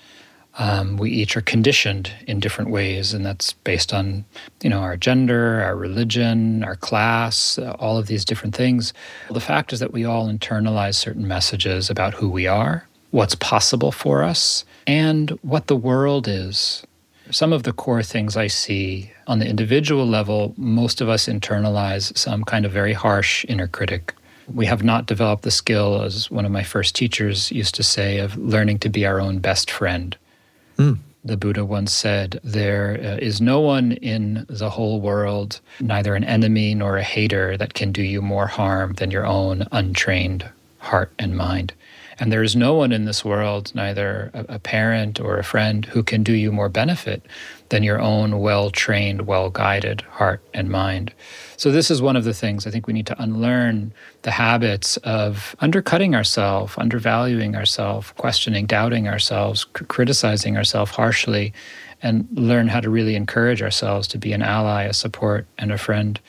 Um, 0.59 0.97
we 0.97 1.11
each 1.11 1.37
are 1.37 1.41
conditioned 1.43 2.11
in 2.27 2.41
different 2.41 2.71
ways, 2.71 3.15
and 3.15 3.25
that's 3.25 3.53
based 3.53 3.95
on 3.95 4.25
you 4.63 4.71
know 4.71 4.81
our 4.81 4.97
gender, 4.97 5.63
our 5.63 5.77
religion, 5.77 6.65
our 6.65 6.75
class, 6.75 7.57
uh, 7.57 7.77
all 7.79 7.99
of 7.99 8.09
these 8.09 8.25
different 8.25 8.57
things. 8.57 8.93
The 9.31 9.41
fact 9.41 9.73
is 9.73 9.79
that 9.79 9.93
we 9.93 10.05
all 10.05 10.29
internalize 10.29 10.97
certain 10.97 11.29
messages 11.29 11.89
about 11.89 12.15
who 12.15 12.29
we 12.29 12.49
are, 12.49 12.89
what's 13.13 13.37
possible 13.37 13.93
for 13.93 14.25
us, 14.25 14.65
and 14.89 15.31
what 15.43 15.69
the 15.69 15.77
world 15.77 16.27
is 16.27 16.85
some 17.31 17.53
of 17.53 17.63
the 17.63 17.73
core 17.73 18.03
things 18.03 18.37
I 18.37 18.47
see 18.47 19.13
on 19.27 19.39
the 19.39 19.49
individual 19.49 20.07
level, 20.07 20.55
most 20.57 21.01
of 21.01 21.09
us 21.09 21.27
internalize 21.27 22.17
some 22.17 22.45
kind 22.45 22.65
of 22.65 22.73
very 22.73 22.93
harsh 22.93 23.45
inner 23.49 23.69
critic. 23.69 24.15
We 24.53 24.67
have 24.67 24.83
not 24.83 25.07
developed 25.07 25.45
the 25.45 25.51
skill, 25.51 26.03
as 26.03 26.31
one 26.31 26.45
of 26.45 26.51
my 26.51 26.65
first 26.65 26.95
teachers 26.97 27.53
used 27.53 27.75
to 27.77 27.83
say, 27.83 28.19
of 28.19 28.37
learning 28.37 28.81
to 28.81 28.89
be 28.89 29.07
our 29.07 29.21
own 29.21 29.39
best 29.39 29.71
friend. 29.71 30.17
Mm. 30.77 30.99
The 31.25 31.37
Buddha 31.37 31.65
once 31.65 31.93
said, 31.93 32.41
There 32.43 33.19
uh, 33.23 33.31
no 33.41 33.61
one 33.61 33.93
in 33.93 34.47
the 34.49 34.71
whole 34.71 35.01
world, 35.01 35.61
neither 35.79 36.15
an 36.15 36.25
enemy 36.25 36.75
nor 36.75 36.97
a 36.97 37.03
hater, 37.03 37.57
that 37.59 37.75
can 37.75 37.93
do 37.93 38.03
you 38.03 38.23
more 38.23 38.47
harm 38.47 38.95
than 38.95 39.11
your 39.11 39.27
own 39.27 39.67
untrained 39.71 40.49
heart 40.79 41.13
and 41.19 41.37
mind. 41.37 41.75
And 42.21 42.31
there 42.31 42.43
is 42.43 42.55
no 42.55 42.75
one 42.75 42.93
in 42.93 43.07
this 43.07 43.25
world, 43.25 43.75
neither 43.75 44.31
a, 44.35 44.59
parent 44.59 45.19
or 45.19 45.39
a 45.39 45.43
friend, 45.43 45.87
who 45.87 46.03
can 46.03 46.23
do 46.23 46.35
you 46.35 46.53
more 46.53 46.69
benefit 46.69 47.23
than 47.71 47.83
your 47.83 47.99
own 47.99 48.41
well 48.41 48.71
trained, 48.71 49.27
well 49.27 49.49
guided 49.49 50.03
heart 50.03 50.43
and 50.53 50.69
mind. 50.69 51.15
So, 51.57 51.71
this 51.71 51.91
is 51.91 52.03
one 52.03 52.17
of 52.17 52.25
the 52.25 52.35
things 52.35 52.67
I 52.67 52.71
think 52.71 52.87
we 52.87 52.93
need 52.93 53.07
to 53.07 53.23
unlearn 53.23 53.95
the 54.21 54.33
habits 54.33 54.99
of 54.99 55.57
undercutting 55.61 56.15
ourselves, 56.15 56.75
undervaluing 56.77 57.57
ourselves, 57.57 58.13
questioning, 58.19 58.67
doubting 58.67 59.09
ourselves, 59.09 59.65
criticizing 59.65 60.59
ourselves 60.59 60.91
harshly, 60.91 61.55
and 62.03 62.29
learn 62.33 62.69
how 62.69 62.81
to 62.81 62.91
really 62.91 63.17
encourage 63.17 63.63
ourselves 63.63 64.07
to 64.09 64.19
be 64.19 64.35
an 64.35 64.43
ally, 64.43 64.83
a 64.83 64.93
support, 64.93 65.47
and 65.57 65.73
a 65.73 65.79
friend. 65.79 66.21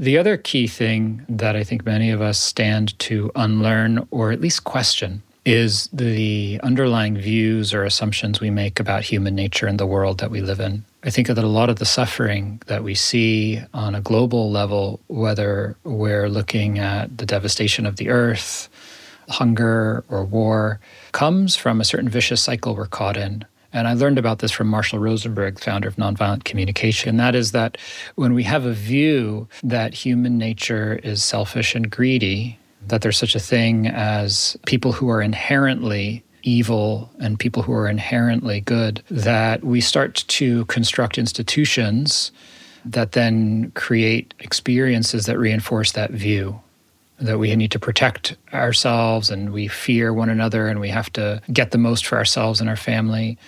The 0.00 0.16
other 0.16 0.38
key 0.38 0.66
thing 0.66 1.26
that 1.28 1.56
I 1.56 1.62
think 1.62 1.84
many 1.84 2.10
of 2.10 2.22
us 2.22 2.40
stand 2.40 2.98
to 3.00 3.30
unlearn 3.36 4.08
or 4.10 4.32
at 4.32 4.40
least 4.40 4.64
question 4.64 5.22
is 5.44 5.90
the 5.92 6.58
underlying 6.62 7.18
views 7.18 7.74
or 7.74 7.84
assumptions 7.84 8.40
we 8.40 8.48
make 8.48 8.80
about 8.80 9.02
human 9.02 9.34
nature 9.34 9.66
and 9.66 9.78
the 9.78 9.84
world 9.84 10.16
that 10.20 10.30
we 10.30 10.40
live 10.40 10.58
in. 10.58 10.86
I 11.04 11.10
think 11.10 11.26
that 11.26 11.36
a 11.36 11.46
lot 11.46 11.68
of 11.68 11.76
the 11.76 11.84
suffering 11.84 12.62
that 12.66 12.82
we 12.82 12.94
see 12.94 13.60
on 13.74 13.94
a 13.94 14.00
global 14.00 14.50
level, 14.50 15.00
whether 15.08 15.76
we're 15.84 16.30
looking 16.30 16.78
at 16.78 17.18
the 17.18 17.26
devastation 17.26 17.84
of 17.84 17.96
the 17.96 18.08
earth, 18.08 18.70
hunger, 19.28 20.02
or 20.08 20.24
war, 20.24 20.80
comes 21.12 21.56
from 21.56 21.78
a 21.78 21.84
certain 21.84 22.08
vicious 22.08 22.42
cycle 22.42 22.74
we're 22.74 22.86
caught 22.86 23.18
in. 23.18 23.44
And 23.72 23.86
I 23.86 23.94
learned 23.94 24.18
about 24.18 24.40
this 24.40 24.50
from 24.50 24.68
Marshall 24.68 24.98
Rosenberg, 24.98 25.60
founder 25.60 25.88
of 25.88 25.96
Nonviolent 25.96 26.44
Communication. 26.44 27.16
That 27.16 27.34
is 27.34 27.52
that 27.52 27.78
when 28.16 28.34
we 28.34 28.42
have 28.42 28.64
a 28.64 28.72
view 28.72 29.48
that 29.62 29.94
human 29.94 30.38
nature 30.38 31.00
is 31.04 31.22
selfish 31.22 31.74
and 31.74 31.90
greedy, 31.90 32.58
that 32.88 33.02
there's 33.02 33.18
such 33.18 33.34
a 33.34 33.40
thing 33.40 33.86
as 33.86 34.56
people 34.66 34.92
who 34.92 35.08
are 35.08 35.22
inherently 35.22 36.24
evil 36.42 37.10
and 37.20 37.38
people 37.38 37.62
who 37.62 37.72
are 37.72 37.88
inherently 37.88 38.60
good, 38.60 39.02
that 39.10 39.62
we 39.62 39.80
start 39.80 40.24
to 40.26 40.64
construct 40.66 41.18
institutions 41.18 42.32
that 42.84 43.12
then 43.12 43.70
create 43.74 44.32
experiences 44.38 45.26
that 45.26 45.38
reinforce 45.38 45.92
that 45.92 46.10
view 46.10 46.60
that 47.20 47.38
we 47.38 47.54
need 47.54 47.70
to 47.72 47.78
protect 47.78 48.36
ourselves 48.52 49.30
and 49.30 49.52
we 49.52 49.68
fear 49.68 50.12
one 50.12 50.30
another 50.30 50.68
and 50.68 50.80
we 50.80 50.88
have 50.88 51.12
to 51.12 51.40
get 51.52 51.70
the 51.70 51.78
most 51.78 52.06
for 52.06 52.16
ourselves 52.16 52.60
and 52.60 52.68
our 52.68 52.76
family. 52.76 53.38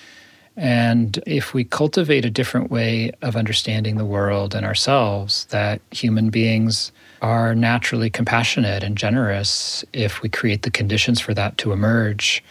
And 0.56 1.18
if 1.26 1.54
we 1.54 1.64
cultivate 1.64 2.26
a 2.26 2.30
different 2.30 2.70
way 2.70 3.12
of 3.22 3.36
understanding 3.36 3.96
the 3.96 4.04
world 4.04 4.54
and 4.54 4.66
ourselves, 4.66 5.46
that 5.46 5.80
human 5.90 6.28
beings 6.28 6.92
are 7.22 7.54
naturally 7.54 8.10
compassionate 8.10 8.82
and 8.82 8.96
generous, 8.96 9.84
if 9.92 10.20
we 10.20 10.28
create 10.28 10.62
the 10.62 10.70
conditions 10.70 11.20
for 11.20 11.32
that 11.34 11.56
to 11.58 11.72
emerge, 11.72 12.44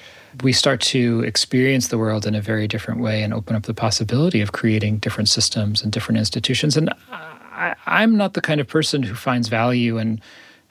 we 0.44 0.54
start 0.54 0.82
to 0.82 1.22
experience 1.22 1.90
the 1.90 1.98
world 1.98 2.26
in 2.26 2.34
a 2.34 2.42
very 2.42 2.68
different 2.68 3.02
way 3.02 3.22
and 3.22 3.34
open 3.34 3.56
up 3.56 3.64
the 3.64 3.74
possibility 3.74 4.42
of 4.42 4.54
creating 4.54 4.98
different 4.98 5.30
systems 5.30 5.84
and 5.84 5.92
different 5.92 6.18
institutions. 6.18 6.78
And 6.78 6.92
I, 7.12 7.76
am 7.86 8.18
not 8.18 8.34
the 8.34 8.42
kind 8.42 8.60
of 8.60 8.68
person 8.68 9.04
who 9.04 9.14
finds 9.14 9.50
value 9.50 9.98
in 9.98 10.22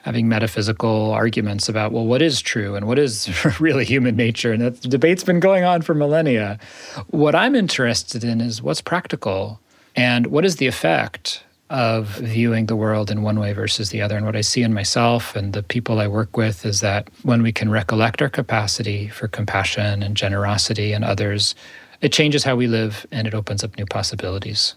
having 0.03 0.27
metaphysical 0.27 1.11
arguments 1.11 1.69
about, 1.69 1.91
well, 1.91 2.05
what 2.05 2.21
is 2.21 2.41
true 2.41 2.75
and 2.75 2.87
what 2.87 2.97
is 2.97 3.29
really 3.59 3.85
human 3.85 4.15
nature? 4.15 4.51
And 4.51 4.61
that 4.61 4.81
debate's 4.81 5.23
been 5.23 5.39
going 5.39 5.63
on 5.63 5.81
for 5.81 5.93
millennia. 5.93 6.59
What 7.07 7.35
I'm 7.35 7.55
interested 7.55 8.23
in 8.23 8.41
is 8.41 8.61
what's 8.61 8.81
practical 8.81 9.59
and 9.95 10.27
what 10.27 10.45
is 10.45 10.55
the 10.57 10.67
effect 10.67 11.43
of 11.69 12.07
viewing 12.17 12.65
the 12.65 12.75
world 12.75 13.09
in 13.09 13.21
one 13.21 13.39
way 13.39 13.53
versus 13.53 13.91
the 13.91 14.01
other. 14.01 14.17
And 14.17 14.25
what 14.25 14.35
I 14.35 14.41
see 14.41 14.61
in 14.61 14.73
myself 14.73 15.35
and 15.37 15.53
the 15.53 15.63
people 15.63 15.99
I 15.99 16.07
work 16.07 16.35
with 16.35 16.65
is 16.65 16.81
that 16.81 17.07
when 17.23 17.41
we 17.41 17.53
can 17.53 17.69
recollect 17.69 18.21
our 18.21 18.29
capacity 18.29 19.07
for 19.07 19.29
compassion 19.29 20.03
and 20.03 20.17
generosity 20.17 20.91
and 20.91 21.05
others, 21.05 21.55
it 22.01 22.11
changes 22.11 22.43
how 22.43 22.57
we 22.57 22.67
live 22.67 23.05
and 23.11 23.25
it 23.25 23.33
opens 23.33 23.63
up 23.63 23.77
new 23.77 23.85
possibilities. 23.85 24.75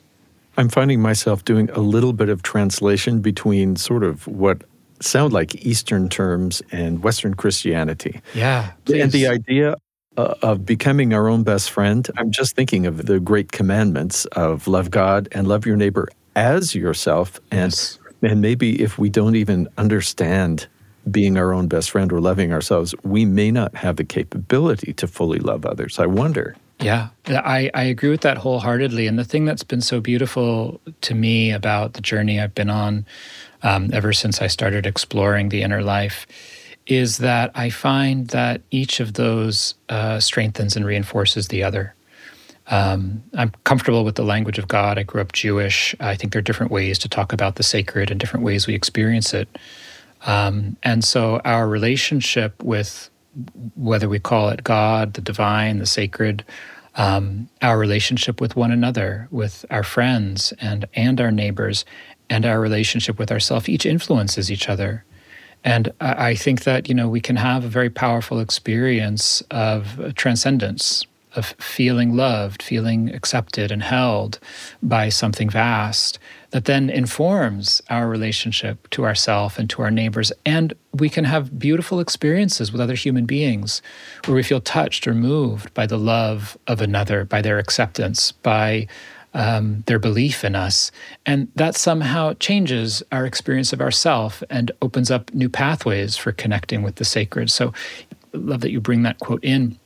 I'm 0.56 0.68
finding 0.68 1.02
myself 1.02 1.44
doing 1.44 1.68
a 1.70 1.80
little 1.80 2.12
bit 2.12 2.28
of 2.28 2.42
translation 2.42 3.20
between 3.20 3.74
sort 3.74 4.04
of 4.04 4.28
what 4.28 4.62
sound 5.04 5.32
like 5.32 5.54
Eastern 5.64 6.08
terms 6.08 6.62
and 6.72 7.02
Western 7.02 7.34
Christianity. 7.34 8.20
Yeah. 8.34 8.72
Please. 8.84 9.02
And 9.02 9.12
the 9.12 9.26
idea 9.26 9.76
uh, 10.16 10.34
of 10.42 10.64
becoming 10.64 11.12
our 11.12 11.28
own 11.28 11.42
best 11.42 11.70
friend, 11.70 12.08
I'm 12.16 12.30
just 12.30 12.54
thinking 12.56 12.86
of 12.86 13.06
the 13.06 13.20
great 13.20 13.52
commandments 13.52 14.24
of 14.26 14.66
love 14.68 14.90
God 14.90 15.28
and 15.32 15.46
love 15.46 15.66
your 15.66 15.76
neighbor 15.76 16.08
as 16.36 16.74
yourself. 16.74 17.40
And, 17.50 17.72
yes. 17.72 17.98
and 18.22 18.40
maybe 18.40 18.80
if 18.82 18.98
we 18.98 19.10
don't 19.10 19.36
even 19.36 19.68
understand 19.78 20.66
being 21.10 21.36
our 21.36 21.52
own 21.52 21.68
best 21.68 21.90
friend 21.90 22.12
or 22.12 22.20
loving 22.20 22.52
ourselves, 22.52 22.94
we 23.02 23.24
may 23.24 23.50
not 23.50 23.74
have 23.74 23.96
the 23.96 24.04
capability 24.04 24.92
to 24.94 25.06
fully 25.06 25.38
love 25.38 25.66
others. 25.66 25.98
I 25.98 26.06
wonder. 26.06 26.56
Yeah, 26.80 27.08
I, 27.28 27.70
I 27.72 27.84
agree 27.84 28.10
with 28.10 28.22
that 28.22 28.36
wholeheartedly. 28.36 29.06
And 29.06 29.18
the 29.18 29.24
thing 29.24 29.44
that's 29.44 29.62
been 29.62 29.80
so 29.80 30.00
beautiful 30.00 30.80
to 31.02 31.14
me 31.14 31.52
about 31.52 31.92
the 31.92 32.00
journey 32.00 32.40
I've 32.40 32.54
been 32.54 32.70
on 32.70 33.06
um, 33.64 33.90
ever 33.92 34.12
since 34.12 34.40
I 34.40 34.46
started 34.46 34.86
exploring 34.86 35.48
the 35.48 35.62
inner 35.62 35.82
life 35.82 36.26
is 36.86 37.18
that 37.18 37.50
I 37.54 37.70
find 37.70 38.28
that 38.28 38.60
each 38.70 39.00
of 39.00 39.14
those 39.14 39.74
uh, 39.88 40.20
strengthens 40.20 40.76
and 40.76 40.84
reinforces 40.84 41.48
the 41.48 41.64
other. 41.64 41.94
Um, 42.66 43.22
I'm 43.34 43.52
comfortable 43.64 44.04
with 44.04 44.14
the 44.14 44.22
language 44.24 44.58
of 44.58 44.68
God. 44.68 44.98
I 44.98 45.02
grew 45.02 45.20
up 45.20 45.32
Jewish. 45.32 45.94
I 45.98 46.14
think 46.14 46.32
there 46.32 46.40
are 46.40 46.42
different 46.42 46.72
ways 46.72 46.98
to 47.00 47.08
talk 47.08 47.32
about 47.32 47.56
the 47.56 47.62
sacred 47.62 48.10
and 48.10 48.20
different 48.20 48.44
ways 48.44 48.66
we 48.66 48.74
experience 48.74 49.34
it. 49.34 49.48
Um, 50.26 50.76
and 50.82 51.02
so 51.02 51.40
our 51.44 51.66
relationship 51.68 52.62
with 52.62 53.10
whether 53.74 54.08
we 54.08 54.18
call 54.18 54.50
it 54.50 54.62
God, 54.62 55.14
the 55.14 55.20
divine, 55.20 55.78
the 55.78 55.86
sacred, 55.86 56.44
um, 56.96 57.48
our 57.60 57.78
relationship 57.78 58.40
with 58.40 58.56
one 58.56 58.70
another, 58.70 59.28
with 59.30 59.64
our 59.70 59.82
friends 59.82 60.52
and 60.60 60.86
and 60.94 61.20
our 61.20 61.32
neighbors, 61.32 61.84
and 62.30 62.46
our 62.46 62.60
relationship 62.60 63.18
with 63.18 63.30
ourselves 63.30 63.68
each 63.68 63.86
influences 63.86 64.50
each 64.50 64.68
other 64.68 65.04
and 65.64 65.92
I 65.98 66.34
think 66.34 66.64
that 66.64 66.88
you 66.88 66.94
know 66.94 67.08
we 67.08 67.22
can 67.22 67.36
have 67.36 67.64
a 67.64 67.68
very 67.68 67.88
powerful 67.88 68.38
experience 68.38 69.42
of 69.50 70.14
transcendence, 70.14 71.06
of 71.34 71.46
feeling 71.58 72.14
loved, 72.14 72.62
feeling 72.62 73.12
accepted 73.14 73.72
and 73.72 73.82
held 73.82 74.38
by 74.82 75.08
something 75.08 75.48
vast 75.48 76.18
that 76.50 76.66
then 76.66 76.90
informs 76.90 77.80
our 77.88 78.08
relationship 78.08 78.88
to 78.90 79.04
ourselves 79.04 79.58
and 79.58 79.68
to 79.70 79.82
our 79.82 79.90
neighbors. 79.90 80.30
And 80.44 80.74
we 80.92 81.08
can 81.08 81.24
have 81.24 81.58
beautiful 81.58 81.98
experiences 81.98 82.70
with 82.70 82.80
other 82.80 82.94
human 82.94 83.24
beings 83.24 83.80
where 84.26 84.36
we 84.36 84.42
feel 84.42 84.60
touched 84.60 85.08
or 85.08 85.14
moved 85.14 85.72
by 85.72 85.86
the 85.86 85.98
love 85.98 86.58
of 86.66 86.82
another, 86.82 87.24
by 87.24 87.40
their 87.40 87.58
acceptance, 87.58 88.32
by 88.32 88.86
um, 89.34 89.82
their 89.86 89.98
belief 89.98 90.44
in 90.44 90.54
us. 90.54 90.90
And 91.26 91.48
that 91.56 91.76
somehow 91.76 92.34
changes 92.34 93.02
our 93.12 93.26
experience 93.26 93.72
of 93.72 93.80
ourself 93.80 94.42
and 94.48 94.70
opens 94.80 95.10
up 95.10 95.34
new 95.34 95.48
pathways 95.48 96.16
for 96.16 96.32
connecting 96.32 96.82
with 96.82 96.96
the 96.96 97.04
sacred. 97.04 97.50
So 97.50 97.72
love 98.32 98.60
that 98.62 98.70
you 98.70 98.80
bring 98.80 99.02
that 99.02 99.18
quote 99.18 99.44
in. 99.44 99.78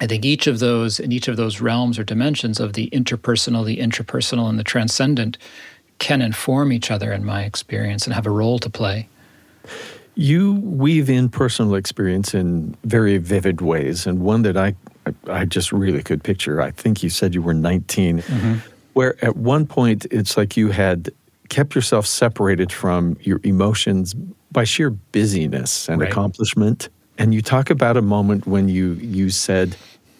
I 0.00 0.06
think 0.06 0.24
each 0.24 0.46
of 0.46 0.58
those 0.58 0.98
in 0.98 1.12
each 1.12 1.28
of 1.28 1.36
those 1.36 1.60
realms 1.60 1.98
or 1.98 2.04
dimensions 2.04 2.58
of 2.60 2.72
the 2.72 2.88
interpersonal, 2.90 3.64
the 3.64 3.78
intrapersonal, 3.78 4.48
and 4.48 4.58
the 4.58 4.64
transcendent 4.64 5.38
can 5.98 6.20
inform 6.20 6.72
each 6.72 6.90
other 6.90 7.12
in 7.12 7.24
my 7.24 7.44
experience 7.44 8.04
and 8.04 8.14
have 8.14 8.26
a 8.26 8.30
role 8.30 8.58
to 8.58 8.68
play. 8.68 9.08
You 10.16 10.54
weave 10.54 11.08
in 11.08 11.28
personal 11.28 11.76
experience 11.76 12.34
in 12.34 12.76
very 12.84 13.18
vivid 13.18 13.60
ways, 13.60 14.06
and 14.06 14.20
one 14.20 14.42
that 14.42 14.56
I 14.56 14.74
I 15.28 15.44
just 15.44 15.70
really 15.70 16.02
could 16.02 16.24
picture. 16.24 16.60
I 16.60 16.70
think 16.70 17.02
you 17.02 17.10
said 17.10 17.34
you 17.34 17.42
were 17.42 17.54
19, 17.54 18.22
mm-hmm. 18.22 18.73
Where 18.94 19.22
at 19.24 19.36
one 19.36 19.66
point 19.66 20.06
it's 20.10 20.36
like 20.36 20.56
you 20.56 20.70
had 20.70 21.10
kept 21.48 21.74
yourself 21.74 22.06
separated 22.06 22.72
from 22.72 23.16
your 23.20 23.40
emotions 23.44 24.14
by 24.50 24.64
sheer 24.64 24.90
busyness 24.90 25.88
and 25.88 26.00
right. 26.00 26.10
accomplishment. 26.10 26.88
And 27.18 27.34
you 27.34 27.42
talk 27.42 27.70
about 27.70 27.96
a 27.96 28.02
moment 28.02 28.46
when 28.46 28.68
you 28.68 28.94
you 28.94 29.30
said 29.30 29.76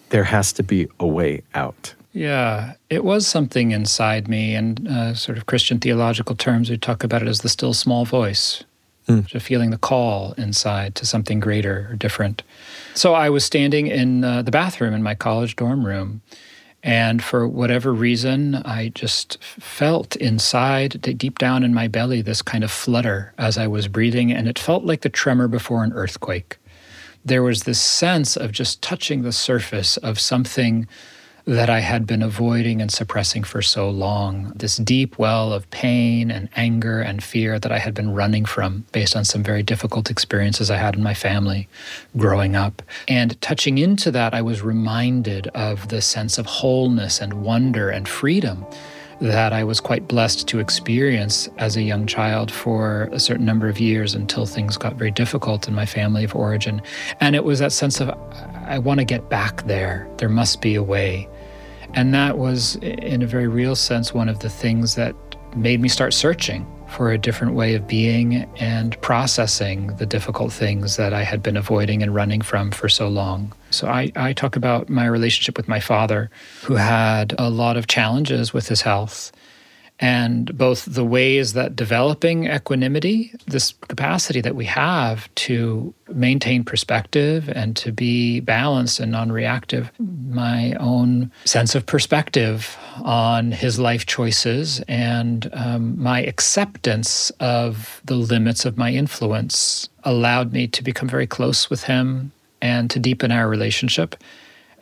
there 0.09 0.23
has 0.23 0.53
to 0.53 0.63
be 0.63 0.87
a 0.99 1.07
way 1.07 1.41
out. 1.53 1.93
Yeah, 2.13 2.75
it 2.89 3.03
was 3.03 3.27
something 3.27 3.71
inside 3.71 4.29
me, 4.29 4.55
and 4.55 4.87
uh, 4.87 5.13
sort 5.15 5.37
of 5.37 5.47
Christian 5.47 5.79
theological 5.79 6.33
terms, 6.33 6.69
we 6.69 6.77
talk 6.77 7.03
about 7.03 7.21
it 7.21 7.27
as 7.27 7.41
the 7.41 7.49
still 7.49 7.73
small 7.73 8.05
voice, 8.05 8.63
mm. 9.09 9.41
feeling 9.41 9.71
the 9.71 9.77
call 9.77 10.33
inside 10.37 10.95
to 10.95 11.05
something 11.05 11.41
greater 11.41 11.89
or 11.91 11.95
different. 11.97 12.41
So 12.93 13.13
I 13.13 13.29
was 13.29 13.43
standing 13.43 13.87
in 13.87 14.23
uh, 14.23 14.43
the 14.43 14.51
bathroom 14.51 14.93
in 14.93 15.03
my 15.03 15.13
college 15.13 15.57
dorm 15.57 15.85
room, 15.85 16.21
and 16.85 17.23
for 17.23 17.47
whatever 17.47 17.91
reason, 17.91 18.57
I 18.63 18.91
just 18.93 19.43
felt 19.43 20.15
inside, 20.17 21.01
deep 21.17 21.39
down 21.39 21.63
in 21.63 21.73
my 21.73 21.87
belly, 21.87 22.21
this 22.21 22.43
kind 22.43 22.63
of 22.63 22.69
flutter 22.69 23.33
as 23.39 23.57
I 23.57 23.65
was 23.65 23.87
breathing, 23.87 24.31
and 24.31 24.47
it 24.47 24.59
felt 24.59 24.83
like 24.83 25.01
the 25.01 25.09
tremor 25.09 25.47
before 25.47 25.83
an 25.83 25.93
earthquake. 25.93 26.57
There 27.25 27.41
was 27.41 27.63
this 27.63 27.81
sense 27.81 28.37
of 28.37 28.51
just 28.51 28.83
touching 28.83 29.23
the 29.23 29.31
surface 29.31 29.97
of 29.97 30.19
something 30.19 30.87
that 31.45 31.69
I 31.69 31.79
had 31.79 32.07
been 32.07 32.23
avoiding 32.23 32.81
and 32.81 32.91
suppressing 32.91 33.43
for 33.43 33.61
so 33.61 33.87
long. 33.89 34.51
This 34.55 34.77
deep 34.77 35.19
well 35.19 35.53
of 35.53 35.69
pain 35.69 36.31
and 36.31 36.49
anger 36.55 37.01
and 37.01 37.23
fear 37.23 37.59
that 37.59 37.71
I 37.71 37.77
had 37.77 37.93
been 37.93 38.13
running 38.13 38.45
from 38.45 38.85
based 38.91 39.15
on 39.15 39.25
some 39.25 39.43
very 39.43 39.61
difficult 39.61 40.09
experiences 40.09 40.71
I 40.71 40.77
had 40.77 40.95
in 40.95 41.03
my 41.03 41.13
family 41.13 41.67
growing 42.17 42.55
up. 42.55 42.81
And 43.07 43.39
touching 43.41 43.77
into 43.77 44.09
that, 44.11 44.33
I 44.33 44.41
was 44.41 44.63
reminded 44.63 45.47
of 45.49 45.89
the 45.89 46.01
sense 46.01 46.39
of 46.39 46.47
wholeness 46.47 47.21
and 47.21 47.33
wonder 47.33 47.89
and 47.89 48.07
freedom 48.07 48.65
that 49.21 49.53
I 49.53 49.63
was 49.63 49.79
quite 49.79 50.07
blessed 50.07 50.47
to 50.49 50.59
experience 50.59 51.47
as 51.57 51.77
a 51.77 51.81
young 51.81 52.05
child 52.05 52.51
for 52.51 53.07
a 53.13 53.19
certain 53.19 53.45
number 53.45 53.69
of 53.69 53.79
years 53.79 54.13
until 54.13 54.45
things 54.45 54.77
got 54.77 54.95
very 54.95 55.11
difficult 55.11 55.67
in 55.67 55.73
my 55.73 55.85
family 55.85 56.23
of 56.23 56.35
origin. 56.35 56.81
And 57.21 57.35
it 57.35 57.43
was 57.43 57.59
that 57.59 57.71
sense 57.71 58.01
of, 58.01 58.09
I 58.65 58.79
want 58.79 58.99
to 58.99 59.05
get 59.05 59.29
back 59.29 59.65
there. 59.67 60.07
There 60.17 60.27
must 60.27 60.61
be 60.61 60.75
a 60.75 60.83
way. 60.83 61.29
And 61.95 62.13
that 62.13 62.37
was, 62.37 62.75
in 62.77 63.21
a 63.21 63.25
very 63.25 63.47
real 63.47 63.75
sense, 63.75 64.13
one 64.13 64.27
of 64.27 64.39
the 64.39 64.49
things 64.49 64.95
that 64.95 65.15
made 65.55 65.79
me 65.79 65.87
start 65.87 66.13
searching 66.13 66.67
for 66.89 67.11
a 67.11 67.17
different 67.17 67.55
way 67.55 67.73
of 67.73 67.87
being 67.87 68.43
and 68.57 68.99
processing 69.01 69.87
the 69.95 70.05
difficult 70.05 70.51
things 70.51 70.97
that 70.97 71.13
I 71.13 71.23
had 71.23 71.41
been 71.41 71.57
avoiding 71.57 72.03
and 72.03 72.13
running 72.13 72.41
from 72.41 72.71
for 72.71 72.89
so 72.89 73.07
long. 73.07 73.53
So 73.71 73.87
I, 73.87 74.11
I 74.15 74.33
talk 74.33 74.55
about 74.55 74.89
my 74.89 75.05
relationship 75.05 75.57
with 75.57 75.67
my 75.67 75.79
father, 75.79 76.29
who 76.63 76.75
had 76.75 77.33
a 77.37 77.49
lot 77.49 77.77
of 77.77 77.87
challenges 77.87 78.53
with 78.53 78.67
his 78.67 78.81
health 78.81 79.31
and 79.99 80.57
both 80.57 80.85
the 80.85 81.05
ways 81.05 81.53
that 81.53 81.75
developing 81.75 82.45
equanimity, 82.45 83.33
this 83.47 83.73
capacity 83.87 84.41
that 84.41 84.55
we 84.55 84.65
have 84.65 85.33
to 85.35 85.93
maintain 86.13 86.63
perspective 86.65 87.49
and 87.49 87.77
to 87.77 87.91
be 87.91 88.41
balanced 88.41 88.99
and 88.99 89.11
non 89.11 89.31
reactive, 89.31 89.91
my 89.99 90.73
own 90.79 91.31
sense 91.45 91.75
of 91.75 91.85
perspective 91.85 92.77
on 93.03 93.51
his 93.51 93.79
life 93.79 94.05
choices 94.05 94.81
and 94.87 95.49
um, 95.53 96.01
my 96.01 96.21
acceptance 96.21 97.29
of 97.39 98.01
the 98.03 98.15
limits 98.15 98.65
of 98.65 98.77
my 98.77 98.91
influence 98.91 99.87
allowed 100.03 100.51
me 100.51 100.67
to 100.67 100.83
become 100.83 101.07
very 101.07 101.27
close 101.27 101.69
with 101.69 101.85
him 101.85 102.31
and 102.61 102.89
to 102.89 102.99
deepen 102.99 103.31
our 103.31 103.47
relationship 103.47 104.15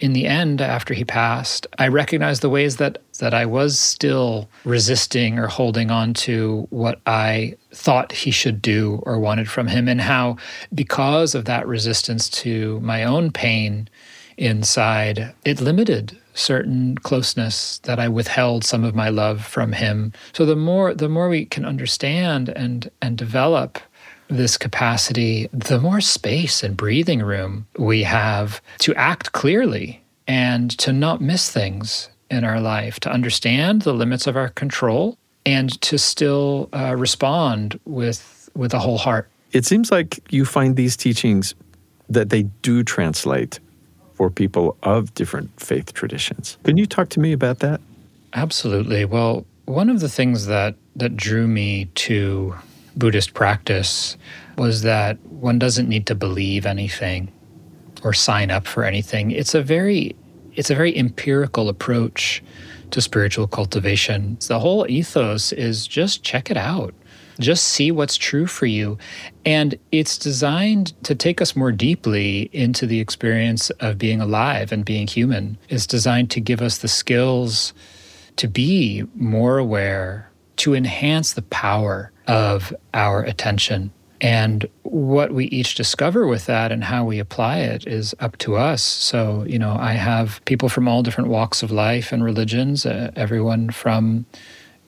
in 0.04 0.12
the 0.12 0.28
end, 0.28 0.60
after 0.60 0.94
he 0.94 1.06
passed, 1.06 1.66
I 1.80 1.88
recognized 1.88 2.42
the 2.42 2.50
ways 2.50 2.76
that, 2.76 3.02
that 3.20 3.34
I 3.34 3.46
was 3.46 3.80
still 3.80 4.50
resisting 4.66 5.40
or 5.40 5.48
holding 5.48 5.92
on 5.92 6.14
to 6.26 6.68
what 6.72 7.00
I 7.06 7.56
thought 7.72 8.12
he 8.12 8.30
should 8.30 8.62
do 8.62 9.02
or 9.06 9.18
wanted 9.18 9.50
from 9.50 9.68
him, 9.68 9.88
and 9.88 10.02
how, 10.02 10.36
because 10.76 11.34
of 11.34 11.46
that 11.46 11.66
resistance 11.66 12.28
to 12.42 12.82
my 12.82 13.06
own 13.06 13.32
pain 13.32 13.88
inside, 14.36 15.34
it 15.46 15.62
limited 15.62 16.18
certain 16.34 16.98
closeness 16.98 17.80
that 17.84 17.98
I 17.98 18.10
withheld 18.10 18.66
some 18.66 18.84
of 18.84 18.94
my 18.94 19.08
love 19.08 19.46
from 19.46 19.72
him. 19.72 20.12
So 20.34 20.46
the 20.46 20.58
more 20.58 20.94
the 20.94 21.08
more 21.08 21.30
we 21.30 21.46
can 21.46 21.64
understand 21.64 22.50
and 22.50 22.90
and 23.02 23.18
develop 23.18 23.80
this 24.28 24.58
capacity, 24.58 25.50
the 25.52 25.80
more 25.80 26.02
space 26.02 26.64
and 26.64 26.76
breathing 26.78 27.22
room 27.22 27.68
we 27.78 28.04
have 28.04 28.62
to 28.80 28.94
act 28.96 29.32
clearly 29.32 30.02
and 30.28 30.72
to 30.80 30.94
not 30.94 31.22
miss 31.22 31.52
things 31.52 32.10
in 32.30 32.44
our 32.44 32.60
life, 32.60 33.00
to 33.02 33.12
understand 33.12 33.84
the 33.84 33.94
limits 33.94 34.28
of 34.28 34.36
our 34.36 34.50
control, 34.50 35.18
and 35.46 35.80
to 35.82 35.98
still 35.98 36.70
uh, 36.74 36.96
respond 36.98 37.80
with 37.86 38.50
with 38.56 38.74
a 38.74 38.80
whole 38.80 38.98
heart. 38.98 39.30
It 39.52 39.66
seems 39.66 39.92
like 39.92 40.20
you 40.32 40.46
find 40.46 40.76
these 40.76 40.96
teachings 40.96 41.56
that 42.10 42.30
they 42.30 42.44
do 42.62 42.84
translate 42.84 43.60
for 44.14 44.30
people 44.30 44.78
of 44.84 45.14
different 45.16 45.50
faith 45.60 45.94
traditions. 45.94 46.58
Can 46.64 46.78
you 46.78 46.86
talk 46.86 47.10
to 47.10 47.20
me 47.20 47.34
about 47.34 47.60
that? 47.60 47.82
Absolutely. 48.34 49.06
Well, 49.06 49.46
one 49.66 49.90
of 49.90 50.00
the 50.00 50.10
things 50.10 50.46
that 50.48 50.76
that 50.96 51.16
drew 51.16 51.48
me 51.48 51.86
to 51.96 52.56
Buddhist 52.98 53.34
practice 53.34 54.18
was 54.58 54.82
that 54.84 55.20
one 55.26 55.60
doesn't 55.60 55.90
need 55.90 56.06
to 56.08 56.16
believe 56.16 56.66
anything 56.66 57.32
or 58.04 58.14
sign 58.14 58.52
up 58.52 58.68
for 58.68 58.84
anything. 58.84 59.32
It's 59.32 59.56
a 59.56 59.62
very 59.62 60.16
it's 60.56 60.70
a 60.70 60.76
very 60.76 60.96
empirical 60.96 61.68
approach 61.68 62.44
to 62.92 63.02
spiritual 63.02 63.48
cultivation. 63.48 64.38
The 64.48 64.60
whole 64.60 64.86
ethos 64.88 65.52
is 65.52 65.88
just 65.88 66.24
check 66.24 66.52
it 66.52 66.58
out. 66.58 66.94
Just 67.40 67.66
see 67.66 67.90
what's 67.90 68.18
true 68.18 68.46
for 68.46 68.68
you. 68.68 69.00
And 69.44 69.76
it's 69.92 70.20
designed 70.20 70.94
to 71.04 71.16
take 71.16 71.42
us 71.42 71.56
more 71.56 71.72
deeply 71.72 72.52
into 72.54 72.86
the 72.86 73.00
experience 73.00 73.72
of 73.72 73.98
being 73.98 74.22
alive 74.22 74.72
and 74.72 74.86
being 74.86 75.08
human. 75.08 75.58
It's 75.70 75.88
designed 75.88 76.30
to 76.32 76.40
give 76.40 76.62
us 76.62 76.78
the 76.78 76.88
skills 76.88 77.74
to 78.36 78.48
be 78.48 79.04
more 79.16 79.58
aware, 79.58 80.30
to 80.58 80.76
enhance 80.76 81.34
the 81.34 81.42
power 81.42 82.12
of 82.28 82.74
our 82.94 83.24
attention. 83.24 83.92
And 84.24 84.66
what 84.84 85.34
we 85.34 85.46
each 85.48 85.76
discover 85.76 86.26
with 86.28 86.46
that 86.46 86.72
and 86.72 86.86
how 86.86 87.04
we 87.04 87.20
apply 87.20 87.58
it 87.58 87.86
is 87.86 88.16
up 88.22 88.38
to 88.38 88.56
us. 88.56 88.82
So, 88.82 89.44
you 89.46 89.60
know, 89.60 89.76
I 89.78 89.94
have 89.94 90.40
people 90.46 90.70
from 90.70 90.88
all 90.88 91.04
different 91.04 91.30
walks 91.30 91.62
of 91.62 91.72
life 91.72 92.14
and 92.14 92.24
religions, 92.24 92.86
uh, 92.86 93.12
everyone 93.18 93.72
from, 93.72 94.26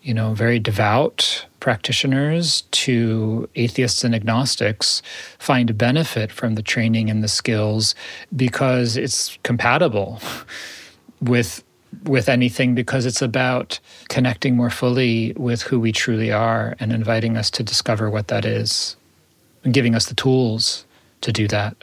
you 0.01 0.13
know, 0.13 0.33
very 0.33 0.57
devout 0.57 1.45
practitioners 1.59 2.61
to 2.71 3.49
atheists 3.55 4.05
and 4.05 4.15
agnostics 4.15 5.01
find 5.37 5.77
benefit 5.77 6.31
from 6.31 6.55
the 6.55 6.61
training 6.61 7.09
and 7.09 7.21
the 7.21 7.27
skills 7.27 7.93
because 8.37 8.95
it's 8.95 9.37
compatible 9.43 10.21
with 11.21 11.64
with 12.03 12.29
anything 12.29 12.75
because 12.75 13.05
it's 13.05 13.21
about 13.21 13.79
connecting 14.09 14.55
more 14.55 14.69
fully 14.69 15.33
with 15.37 15.63
who 15.63 15.79
we 15.79 15.91
truly 15.91 16.31
are 16.31 16.75
and 16.79 16.91
inviting 16.91 17.37
us 17.37 17.49
to 17.51 17.63
discover 17.63 18.09
what 18.09 18.27
that 18.27 18.45
is 18.45 18.95
and 19.63 19.73
giving 19.73 19.95
us 19.95 20.05
the 20.05 20.15
tools 20.15 20.85
to 21.21 21.31
do 21.31 21.47
that. 21.47 21.75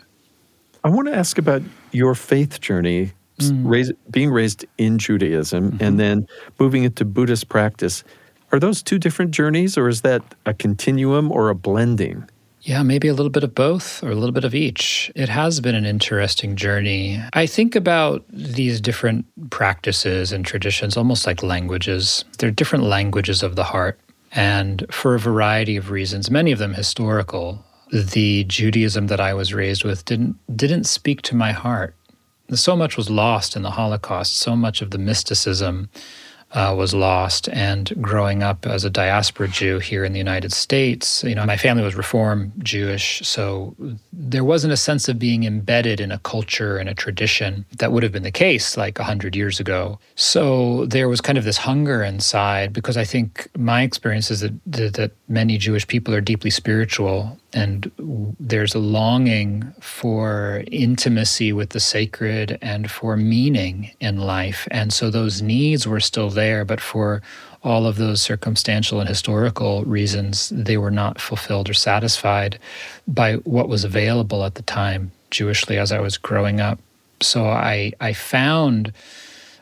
I 0.84 0.88
want 0.88 1.08
to 1.08 1.14
ask 1.14 1.38
about 1.38 1.62
your 1.92 2.14
faith 2.14 2.60
journey, 2.60 3.12
mm. 3.38 3.62
raised, 3.64 3.92
being 4.10 4.30
raised 4.30 4.64
in 4.78 4.98
Judaism 4.98 5.72
mm-hmm. 5.72 5.84
and 5.84 5.98
then 5.98 6.26
moving 6.58 6.84
into 6.84 7.04
Buddhist 7.04 7.48
practice. 7.48 8.04
Are 8.50 8.58
those 8.58 8.82
two 8.82 8.98
different 8.98 9.30
journeys, 9.30 9.78
or 9.78 9.88
is 9.88 10.02
that 10.02 10.22
a 10.44 10.52
continuum 10.52 11.32
or 11.32 11.48
a 11.48 11.54
blending? 11.54 12.28
Yeah, 12.64 12.84
maybe 12.84 13.08
a 13.08 13.14
little 13.14 13.30
bit 13.30 13.42
of 13.42 13.56
both 13.56 14.04
or 14.04 14.10
a 14.10 14.14
little 14.14 14.32
bit 14.32 14.44
of 14.44 14.54
each. 14.54 15.10
It 15.16 15.28
has 15.28 15.60
been 15.60 15.74
an 15.74 15.84
interesting 15.84 16.54
journey. 16.54 17.20
I 17.32 17.44
think 17.44 17.74
about 17.74 18.24
these 18.28 18.80
different 18.80 19.26
practices 19.50 20.30
and 20.30 20.46
traditions 20.46 20.96
almost 20.96 21.26
like 21.26 21.42
languages. 21.42 22.24
They're 22.38 22.52
different 22.52 22.84
languages 22.84 23.42
of 23.42 23.56
the 23.56 23.64
heart. 23.64 23.98
And 24.30 24.86
for 24.90 25.16
a 25.16 25.18
variety 25.18 25.76
of 25.76 25.90
reasons, 25.90 26.30
many 26.30 26.52
of 26.52 26.60
them 26.60 26.74
historical, 26.74 27.64
the 27.92 28.44
Judaism 28.44 29.08
that 29.08 29.20
I 29.20 29.34
was 29.34 29.52
raised 29.52 29.82
with 29.84 30.04
didn't 30.04 30.36
didn't 30.56 30.84
speak 30.84 31.22
to 31.22 31.36
my 31.36 31.50
heart. 31.50 31.96
So 32.54 32.76
much 32.76 32.96
was 32.96 33.10
lost 33.10 33.56
in 33.56 33.62
the 33.62 33.72
Holocaust, 33.72 34.36
so 34.36 34.54
much 34.54 34.82
of 34.82 34.90
the 34.90 34.98
mysticism 34.98 35.90
uh, 36.52 36.74
was 36.76 36.92
lost. 36.94 37.48
And 37.48 37.92
growing 38.00 38.42
up 38.42 38.66
as 38.66 38.84
a 38.84 38.90
diaspora 38.90 39.48
Jew 39.48 39.78
here 39.78 40.04
in 40.04 40.12
the 40.12 40.18
United 40.18 40.52
States, 40.52 41.24
you 41.24 41.34
know, 41.34 41.46
my 41.46 41.56
family 41.56 41.82
was 41.82 41.94
Reform 41.94 42.52
Jewish, 42.58 43.20
so 43.26 43.74
there 44.12 44.44
wasn't 44.44 44.72
a 44.72 44.76
sense 44.76 45.08
of 45.08 45.18
being 45.18 45.44
embedded 45.44 46.00
in 46.00 46.12
a 46.12 46.18
culture 46.18 46.76
and 46.76 46.88
a 46.88 46.94
tradition 46.94 47.64
that 47.78 47.92
would 47.92 48.02
have 48.02 48.12
been 48.12 48.22
the 48.22 48.30
case 48.30 48.76
like 48.76 48.98
100 48.98 49.34
years 49.34 49.60
ago. 49.60 49.98
So 50.14 50.86
there 50.86 51.08
was 51.08 51.20
kind 51.20 51.38
of 51.38 51.44
this 51.44 51.58
hunger 51.58 52.02
inside 52.02 52.72
because 52.72 52.96
I 52.96 53.04
think 53.04 53.48
my 53.56 53.82
experience 53.82 54.30
is 54.30 54.40
that, 54.40 54.52
that, 54.66 54.94
that 54.94 55.12
many 55.28 55.58
Jewish 55.58 55.86
people 55.86 56.14
are 56.14 56.20
deeply 56.20 56.50
spiritual 56.50 57.38
and 57.54 57.90
there's 58.40 58.74
a 58.74 58.78
longing 58.78 59.72
for 59.80 60.64
intimacy 60.70 61.52
with 61.52 61.70
the 61.70 61.80
sacred 61.80 62.58
and 62.62 62.90
for 62.90 63.16
meaning 63.16 63.90
in 64.00 64.18
life. 64.18 64.66
And 64.70 64.92
so 64.92 65.10
those 65.10 65.42
needs 65.42 65.86
were 65.86 66.00
still 66.00 66.30
there, 66.30 66.64
but 66.64 66.80
for 66.80 67.22
all 67.62 67.86
of 67.86 67.96
those 67.96 68.20
circumstantial 68.20 69.00
and 69.00 69.08
historical 69.08 69.84
reasons, 69.84 70.50
they 70.54 70.76
were 70.76 70.90
not 70.90 71.20
fulfilled 71.20 71.70
or 71.70 71.74
satisfied 71.74 72.58
by 73.06 73.34
what 73.36 73.68
was 73.68 73.84
available 73.84 74.44
at 74.44 74.56
the 74.56 74.62
time, 74.62 75.12
Jewishly, 75.30 75.78
as 75.78 75.92
I 75.92 76.00
was 76.00 76.18
growing 76.18 76.60
up. 76.60 76.80
So 77.20 77.44
I, 77.44 77.92
I 78.00 78.14
found 78.14 78.92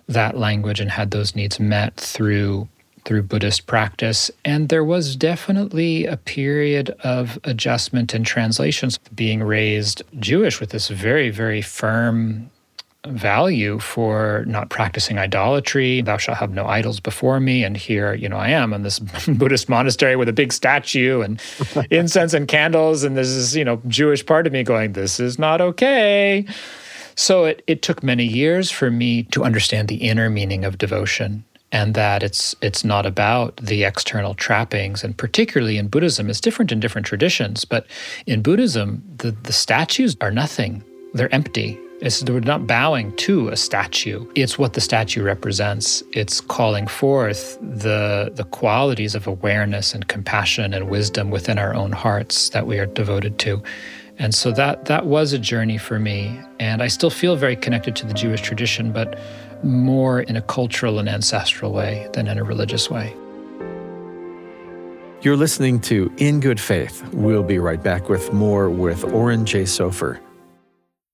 that 0.08 0.36
language 0.36 0.80
and 0.80 0.90
had 0.90 1.10
those 1.10 1.36
needs 1.36 1.60
met 1.60 1.96
through 1.96 2.68
through 3.10 3.24
Buddhist 3.24 3.66
practice. 3.66 4.30
And 4.44 4.68
there 4.68 4.84
was 4.84 5.16
definitely 5.16 6.06
a 6.06 6.16
period 6.16 6.90
of 7.02 7.40
adjustment 7.42 8.14
and 8.14 8.24
translations, 8.24 8.98
being 9.12 9.42
raised 9.42 10.04
Jewish 10.20 10.60
with 10.60 10.70
this 10.70 10.86
very, 10.86 11.28
very 11.28 11.60
firm 11.60 12.52
value 13.08 13.80
for 13.80 14.44
not 14.46 14.70
practicing 14.70 15.18
idolatry. 15.18 16.02
Thou 16.02 16.18
shalt 16.18 16.38
have 16.38 16.52
no 16.52 16.66
idols 16.66 17.00
before 17.00 17.40
me. 17.40 17.64
And 17.64 17.76
here, 17.76 18.14
you 18.14 18.28
know, 18.28 18.36
I 18.36 18.50
am 18.50 18.72
in 18.72 18.84
this 18.84 19.00
Buddhist 19.28 19.68
monastery 19.68 20.14
with 20.14 20.28
a 20.28 20.32
big 20.32 20.52
statue 20.52 21.20
and 21.20 21.42
incense 21.90 22.32
and 22.32 22.46
candles. 22.46 23.02
And 23.02 23.16
this 23.16 23.26
is, 23.26 23.56
you 23.56 23.64
know, 23.64 23.82
Jewish 23.88 24.24
part 24.24 24.46
of 24.46 24.52
me 24.52 24.62
going, 24.62 24.92
this 24.92 25.18
is 25.18 25.36
not 25.36 25.60
okay. 25.60 26.46
So 27.16 27.44
it, 27.46 27.64
it 27.66 27.82
took 27.82 28.04
many 28.04 28.24
years 28.24 28.70
for 28.70 28.88
me 28.88 29.24
to 29.24 29.42
understand 29.42 29.88
the 29.88 29.96
inner 29.96 30.30
meaning 30.30 30.64
of 30.64 30.78
devotion 30.78 31.42
and 31.72 31.94
that 31.94 32.22
it's 32.22 32.54
it's 32.62 32.84
not 32.84 33.06
about 33.06 33.56
the 33.58 33.84
external 33.84 34.34
trappings 34.34 35.04
and 35.04 35.16
particularly 35.16 35.76
in 35.78 35.88
buddhism 35.88 36.28
it's 36.28 36.40
different 36.40 36.72
in 36.72 36.80
different 36.80 37.06
traditions 37.06 37.64
but 37.64 37.86
in 38.26 38.42
buddhism 38.42 39.02
the, 39.20 39.32
the 39.42 39.52
statues 39.52 40.16
are 40.20 40.30
nothing. 40.30 40.82
They're 41.14 41.32
empty. 41.34 41.78
It's, 42.00 42.24
we're 42.24 42.40
not 42.40 42.66
bowing 42.66 43.14
to 43.16 43.48
a 43.48 43.56
statue. 43.56 44.26
It's 44.34 44.58
what 44.58 44.72
the 44.72 44.80
statue 44.80 45.22
represents. 45.22 46.02
It's 46.12 46.40
calling 46.40 46.86
forth 46.86 47.58
the 47.60 48.32
the 48.34 48.44
qualities 48.44 49.14
of 49.14 49.26
awareness 49.26 49.94
and 49.94 50.08
compassion 50.08 50.72
and 50.72 50.88
wisdom 50.88 51.30
within 51.30 51.58
our 51.58 51.74
own 51.74 51.92
hearts 51.92 52.48
that 52.50 52.66
we 52.66 52.78
are 52.78 52.86
devoted 52.86 53.38
to. 53.40 53.62
And 54.18 54.34
so 54.34 54.50
that 54.52 54.86
that 54.86 55.06
was 55.06 55.32
a 55.32 55.38
journey 55.38 55.78
for 55.78 55.98
me 55.98 56.40
and 56.60 56.82
i 56.82 56.86
still 56.86 57.10
feel 57.10 57.34
very 57.34 57.56
connected 57.56 57.96
to 57.96 58.06
the 58.06 58.14
jewish 58.14 58.42
tradition 58.42 58.92
but 58.92 59.18
more 59.64 60.20
in 60.20 60.36
a 60.36 60.42
cultural 60.42 60.98
and 60.98 61.08
ancestral 61.08 61.72
way 61.72 62.08
than 62.12 62.26
in 62.26 62.38
a 62.38 62.44
religious 62.44 62.90
way. 62.90 63.14
You're 65.22 65.36
listening 65.36 65.80
to 65.82 66.10
In 66.16 66.40
Good 66.40 66.58
Faith. 66.58 67.06
We'll 67.12 67.42
be 67.42 67.58
right 67.58 67.82
back 67.82 68.08
with 68.08 68.32
more 68.32 68.70
with 68.70 69.04
Oren 69.04 69.44
Jay 69.44 69.64
Sofer. 69.64 70.18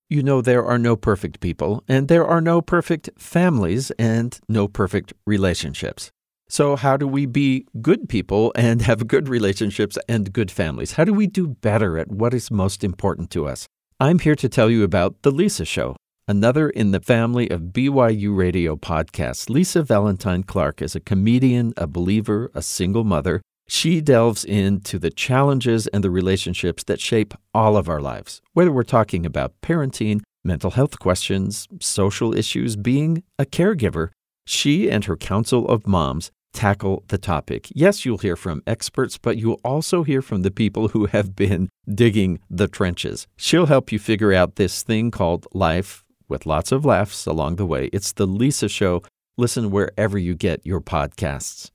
You 0.09 0.23
know, 0.23 0.41
there 0.41 0.65
are 0.65 0.79
no 0.79 0.95
perfect 0.95 1.41
people, 1.41 1.83
and 1.89 2.07
there 2.07 2.25
are 2.25 2.41
no 2.41 2.63
perfect 2.63 3.11
families, 3.19 3.91
and 3.99 4.39
no 4.49 4.69
perfect 4.69 5.13
relationships. 5.27 6.13
So, 6.49 6.77
how 6.77 6.97
do 6.97 7.09
we 7.09 7.27
be 7.27 7.67
good 7.83 8.09
people 8.09 8.53
and 8.55 8.83
have 8.83 9.09
good 9.09 9.29
relationships 9.29 9.99
and 10.09 10.33
good 10.33 10.53
families? 10.53 10.93
How 10.93 11.03
do 11.03 11.13
we 11.13 11.27
do 11.27 11.49
better 11.49 11.99
at 11.99 12.09
what 12.09 12.33
is 12.33 12.53
most 12.53 12.85
important 12.85 13.31
to 13.33 13.49
us? 13.49 13.67
I'm 13.99 14.21
here 14.21 14.37
to 14.37 14.49
tell 14.49 14.71
you 14.71 14.85
about 14.85 15.23
The 15.23 15.33
Lisa 15.33 15.65
Show, 15.65 15.97
another 16.29 16.69
in 16.69 16.91
the 16.91 17.01
family 17.01 17.49
of 17.51 17.73
BYU 17.73 18.37
radio 18.37 18.77
podcasts. 18.77 19.49
Lisa 19.49 19.83
Valentine 19.83 20.43
Clark 20.43 20.83
is 20.83 20.97
a 20.97 21.01
comedian, 21.01 21.73
a 21.77 21.87
believer, 21.87 22.51
a 22.55 22.63
single 22.63 23.05
mother. 23.05 23.41
She 23.69 24.01
delves 24.01 24.45
into 24.45 24.99
the 24.99 25.11
challenges 25.11 25.87
and 25.89 26.03
the 26.03 26.11
relationships 26.11 26.85
that 26.85 27.01
shape 27.01 27.35
all 27.55 27.77
of 27.77 27.89
our 27.89 28.01
lives, 28.01 28.41
whether 28.55 28.73
we're 28.73 28.83
talking 28.83 29.25
about 29.25 29.55
parenting, 29.63 30.23
mental 30.45 30.73
health 30.73 30.99
questions, 30.99 31.69
social 31.81 32.37
issues, 32.37 32.77
being 32.77 33.23
a 33.39 33.45
caregiver. 33.45 34.11
She 34.47 34.91
and 34.91 35.05
her 35.05 35.17
council 35.17 35.67
of 35.69 35.87
moms 35.87 36.31
tackle 36.53 37.05
the 37.09 37.19
topic. 37.19 37.69
Yes, 37.75 38.05
you'll 38.05 38.19
hear 38.19 38.37
from 38.37 38.63
experts, 38.67 39.19
but 39.19 39.37
you'll 39.37 39.61
also 39.65 40.03
hear 40.05 40.23
from 40.23 40.43
the 40.43 40.51
people 40.51 40.89
who 40.89 41.07
have 41.07 41.37
been 41.37 41.69
digging 41.93 42.41
the 42.49 42.67
trenches. 42.67 43.27
She'll 43.37 43.67
help 43.67 43.93
you 43.93 43.99
figure 43.99 44.33
out 44.33 44.57
this 44.57 44.83
thing 44.83 45.11
called 45.11 45.47
life 45.53 46.03
with 46.29 46.47
lots 46.47 46.73
of 46.73 46.85
laughs 46.85 47.27
along 47.27 47.57
the 47.57 47.67
way. 47.67 47.91
It's 47.93 48.13
The 48.13 48.27
Lisa 48.27 48.69
Show. 48.69 49.03
Listen 49.37 49.71
wherever 49.71 50.19
you 50.19 50.35
get 50.35 50.65
your 50.65 50.81
podcasts. 50.81 51.71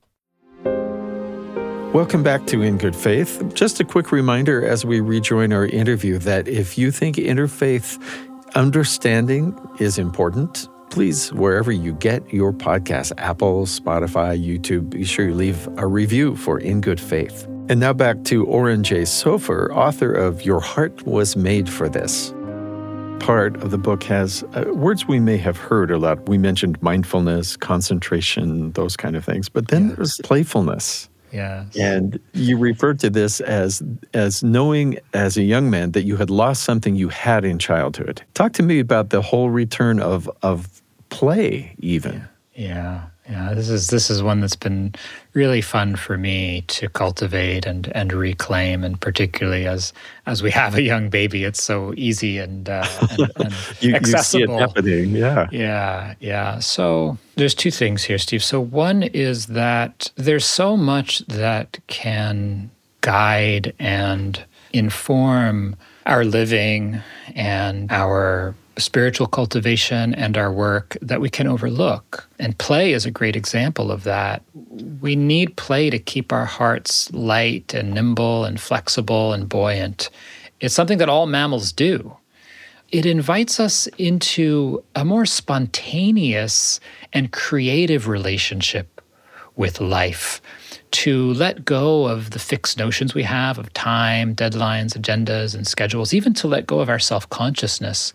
Welcome 1.94 2.24
back 2.24 2.48
to 2.48 2.62
In 2.62 2.78
Good 2.78 2.96
Faith. 2.96 3.44
Just 3.54 3.82
a 3.82 3.84
quick 3.84 4.12
reminder 4.12 4.66
as 4.66 4.86
we 4.86 5.02
rejoin 5.02 5.52
our 5.52 5.66
interview 5.66 6.18
that 6.20 6.48
if 6.48 6.78
you 6.78 6.90
think 6.90 7.18
interfaith 7.18 8.02
understanding 8.56 9.58
is 9.80 9.98
important, 9.98 10.70
please, 10.90 11.34
wherever 11.34 11.72
you 11.72 11.94
get 11.94 12.34
your 12.34 12.54
podcast, 12.54 13.12
Apple, 13.18 13.66
Spotify, 13.66 14.40
YouTube, 14.42 14.90
be 14.90 15.04
sure 15.04 15.28
you 15.28 15.36
leave 15.36 15.68
a 15.78 15.86
review 15.86 16.36
for 16.36 16.60
In 16.60 16.80
Good 16.80 17.00
Faith. 17.00 17.46
And 17.68 17.80
now 17.80 17.94
back 17.94 18.24
to 18.26 18.46
Oren 18.46 18.84
Jay 18.84 19.04
Sofer, 19.04 19.70
author 19.76 20.12
of 20.12 20.46
Your 20.46 20.62
Heart 20.62 21.06
Was 21.06 21.36
Made 21.36 21.70
for 21.70 21.90
This 21.90 22.34
part 23.22 23.56
of 23.64 23.72
the 23.72 23.78
book 23.78 24.04
has 24.04 24.44
uh, 24.56 24.66
words 24.74 25.08
we 25.08 25.20
may 25.20 25.38
have 25.38 25.58
heard 25.58 25.92
a 25.92 25.98
lot. 25.98 26.28
We 26.28 26.38
mentioned 26.38 26.82
mindfulness, 26.82 27.56
concentration, 27.56 28.72
those 28.74 28.98
kind 28.98 29.16
of 29.16 29.24
things. 29.24 29.48
But 29.48 29.68
then 29.68 29.90
yes. 29.90 29.96
there's 29.96 30.18
playfulness. 30.24 31.08
Yeah. 31.32 31.66
And 31.80 32.20
you 32.34 32.58
referred 32.58 33.00
to 33.00 33.10
this 33.10 33.40
as 33.40 33.82
as 34.14 34.44
knowing 34.44 35.00
as 35.14 35.38
a 35.38 35.44
young 35.44 35.70
man 35.70 35.92
that 35.92 36.04
you 36.04 36.18
had 36.18 36.30
lost 36.30 36.64
something 36.64 36.96
you 36.96 37.08
had 37.08 37.46
in 37.46 37.58
childhood. 37.58 38.22
Talk 38.34 38.52
to 38.54 38.64
me 38.64 38.80
about 38.80 39.12
the 39.12 39.22
whole 39.22 39.50
return 39.50 40.02
of 40.02 40.30
of 40.42 40.82
play 41.10 41.76
even. 41.80 42.28
Yeah. 42.54 42.66
yeah. 42.66 43.04
Yeah, 43.32 43.54
this 43.54 43.70
is 43.70 43.88
this 43.88 44.10
is 44.10 44.22
one 44.22 44.42
that's 44.42 44.58
been 44.58 44.94
really 45.32 45.62
fun 45.62 45.96
for 45.96 46.18
me 46.18 46.66
to 46.68 46.90
cultivate 46.90 47.66
and 47.66 47.90
and 47.96 48.12
reclaim, 48.12 48.84
and 48.84 49.00
particularly 49.00 49.66
as 49.66 49.94
as 50.26 50.44
we 50.44 50.52
have 50.52 50.76
a 50.76 50.82
young 50.82 51.10
baby, 51.10 51.46
it's 51.46 51.64
so 51.64 51.94
easy 51.96 52.40
and, 52.40 52.68
uh, 52.68 52.86
and, 53.12 53.32
and 53.38 53.56
you, 53.80 53.96
accessible. 53.96 54.42
You 54.42 54.48
see 54.48 54.54
it 54.54 54.60
happening, 54.60 55.10
yeah, 55.12 55.48
yeah, 55.50 56.16
yeah. 56.20 56.60
So 56.60 57.18
there's 57.38 57.56
two 57.56 57.72
things 57.72 58.04
here, 58.04 58.18
Steve. 58.18 58.44
So 58.44 58.60
one 58.60 59.04
is 59.04 59.46
that 59.46 60.12
there's 60.18 60.46
so 60.46 60.76
much 60.76 61.20
that 61.28 61.80
can 61.88 62.70
guide 63.00 63.74
and 63.80 64.44
inform 64.74 65.78
our 66.06 66.26
living 66.26 67.02
and 67.34 67.90
our 67.94 68.56
spiritual 68.82 69.28
cultivation 69.28 70.14
and 70.16 70.38
our 70.38 70.52
work 70.52 70.98
that 71.02 71.22
we 71.22 71.30
can 71.30 71.48
overlook. 71.48 72.28
And 72.40 72.58
play 72.58 72.94
is 72.94 73.06
a 73.06 73.12
great 73.12 73.36
example 73.36 73.92
of 73.92 74.04
that. 74.04 74.44
We 75.02 75.16
need 75.16 75.56
play 75.58 75.90
to 75.90 76.00
keep 76.00 76.32
our 76.32 76.46
hearts 76.46 77.12
light 77.14 77.74
and 77.74 77.94
nimble 77.94 78.46
and 78.46 78.60
flexible 78.60 79.34
and 79.34 79.48
buoyant. 79.48 80.10
It's 80.60 80.76
something 80.76 81.00
that 81.00 81.10
all 81.10 81.26
mammals 81.26 81.72
do. 81.72 82.18
It 82.92 83.06
invites 83.06 83.60
us 83.60 83.88
into 83.98 84.84
a 84.96 85.06
more 85.06 85.26
spontaneous 85.26 86.80
and 87.14 87.32
creative 87.32 88.08
relationship 88.08 89.01
with 89.62 89.80
life 89.80 90.42
to 90.90 91.34
let 91.34 91.64
go 91.64 92.08
of 92.08 92.32
the 92.32 92.40
fixed 92.40 92.80
notions 92.80 93.14
we 93.14 93.22
have 93.22 93.60
of 93.60 93.72
time, 93.74 94.36
deadlines, 94.36 94.98
agendas, 94.98 95.54
and 95.54 95.68
schedules, 95.68 96.16
even 96.16 96.34
to 96.34 96.48
let 96.48 96.66
go 96.66 96.80
of 96.80 96.90
our 96.90 96.98
self 96.98 97.30
consciousness 97.30 98.12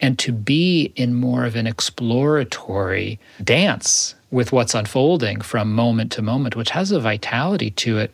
and 0.00 0.18
to 0.18 0.30
be 0.30 0.92
in 0.96 1.14
more 1.14 1.46
of 1.46 1.56
an 1.56 1.66
exploratory 1.66 3.18
dance 3.42 4.14
with 4.30 4.52
what's 4.52 4.74
unfolding 4.74 5.40
from 5.40 5.74
moment 5.74 6.12
to 6.12 6.20
moment, 6.20 6.54
which 6.54 6.70
has 6.70 6.92
a 6.92 7.00
vitality 7.00 7.70
to 7.70 7.96
it. 7.96 8.12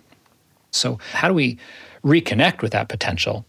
So, 0.70 1.00
how 1.12 1.26
do 1.26 1.34
we 1.34 1.58
reconnect 2.04 2.62
with 2.62 2.70
that 2.70 2.88
potential? 2.88 3.44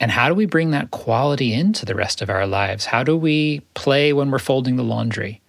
And 0.00 0.10
how 0.10 0.28
do 0.28 0.34
we 0.34 0.44
bring 0.44 0.70
that 0.72 0.90
quality 0.90 1.54
into 1.54 1.86
the 1.86 1.94
rest 1.94 2.20
of 2.20 2.28
our 2.28 2.46
lives? 2.46 2.84
How 2.84 3.02
do 3.02 3.16
we 3.16 3.60
play 3.72 4.12
when 4.12 4.30
we're 4.30 4.38
folding 4.38 4.76
the 4.76 4.84
laundry, 4.84 5.40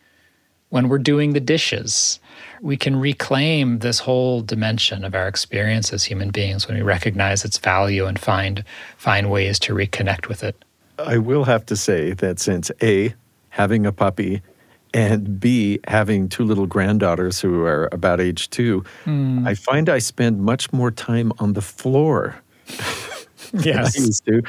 when 0.69 0.87
we're 0.87 0.97
doing 0.97 1.33
the 1.33 1.41
dishes? 1.41 2.21
We 2.63 2.77
can 2.77 2.95
reclaim 2.95 3.79
this 3.79 3.99
whole 3.99 4.41
dimension 4.41 5.03
of 5.03 5.13
our 5.13 5.27
experience 5.27 5.91
as 5.91 6.05
human 6.05 6.31
beings 6.31 6.65
when 6.65 6.77
we 6.77 6.81
recognize 6.81 7.43
its 7.43 7.57
value 7.57 8.05
and 8.05 8.17
find 8.17 8.63
find 8.95 9.29
ways 9.29 9.59
to 9.59 9.75
reconnect 9.75 10.29
with 10.29 10.43
it. 10.43 10.55
I 10.97 11.17
will 11.17 11.43
have 11.43 11.65
to 11.67 11.75
say 11.75 12.13
that 12.13 12.39
since 12.39 12.71
A, 12.81 13.13
having 13.49 13.85
a 13.85 13.91
puppy 13.91 14.41
and 14.93 15.41
B, 15.41 15.81
having 15.87 16.29
two 16.29 16.45
little 16.45 16.65
granddaughters 16.65 17.41
who 17.41 17.63
are 17.63 17.89
about 17.91 18.21
age 18.21 18.49
two, 18.49 18.85
mm. 19.03 19.45
I 19.45 19.55
find 19.55 19.89
I 19.89 19.99
spend 19.99 20.41
much 20.41 20.71
more 20.71 20.89
time 20.89 21.33
on 21.39 21.53
the 21.53 21.61
floor. 21.61 22.41
yes. 23.53 23.97
I 23.97 24.01
used 24.01 24.25
to. 24.27 24.41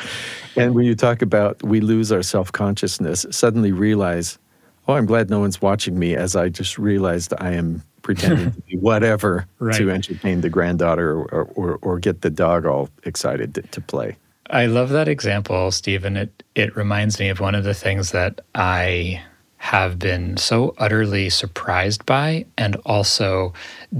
And 0.57 0.77
when 0.77 0.85
you 0.85 0.95
talk 0.95 1.21
about 1.21 1.61
we 1.65 1.81
lose 1.81 2.13
our 2.13 2.23
self 2.23 2.53
consciousness, 2.53 3.27
suddenly 3.33 3.73
realize, 3.73 4.39
oh, 4.87 4.95
I'm 4.95 5.07
glad 5.07 5.31
no 5.31 5.41
one's 5.41 5.61
watching 5.61 5.99
me 5.99 6.15
as 6.15 6.37
I 6.37 6.49
just 6.49 6.79
realized 6.79 7.35
I 7.39 7.55
am 7.55 7.83
pretending 8.05 8.53
to 8.53 8.61
be 8.61 8.77
whatever 8.77 9.49
right. 9.59 9.75
to 9.77 9.91
entertain 9.91 10.43
the 10.43 10.51
granddaughter 10.51 11.11
or, 11.11 11.49
or, 11.57 11.79
or, 11.83 11.99
get 11.99 12.21
the 12.21 12.31
dog 12.31 12.67
all 12.67 12.89
excited 13.03 13.55
to, 13.57 13.63
to 13.63 13.81
play. 13.81 14.17
I 14.51 14.67
love 14.67 14.91
that 14.91 15.09
example, 15.09 15.73
Stephen. 15.73 16.17
It, 16.17 16.43
it 16.55 16.77
reminds 16.77 17.19
me 17.19 17.31
of 17.31 17.41
one 17.41 17.57
of 17.57 17.65
the 17.65 17.75
things 17.75 18.13
that 18.13 18.43
I 18.55 19.23
have 19.57 19.99
been 19.99 20.37
so 20.37 20.75
utterly 20.77 21.31
surprised 21.31 22.05
by 22.05 22.45
and 22.59 22.77
also 22.85 23.55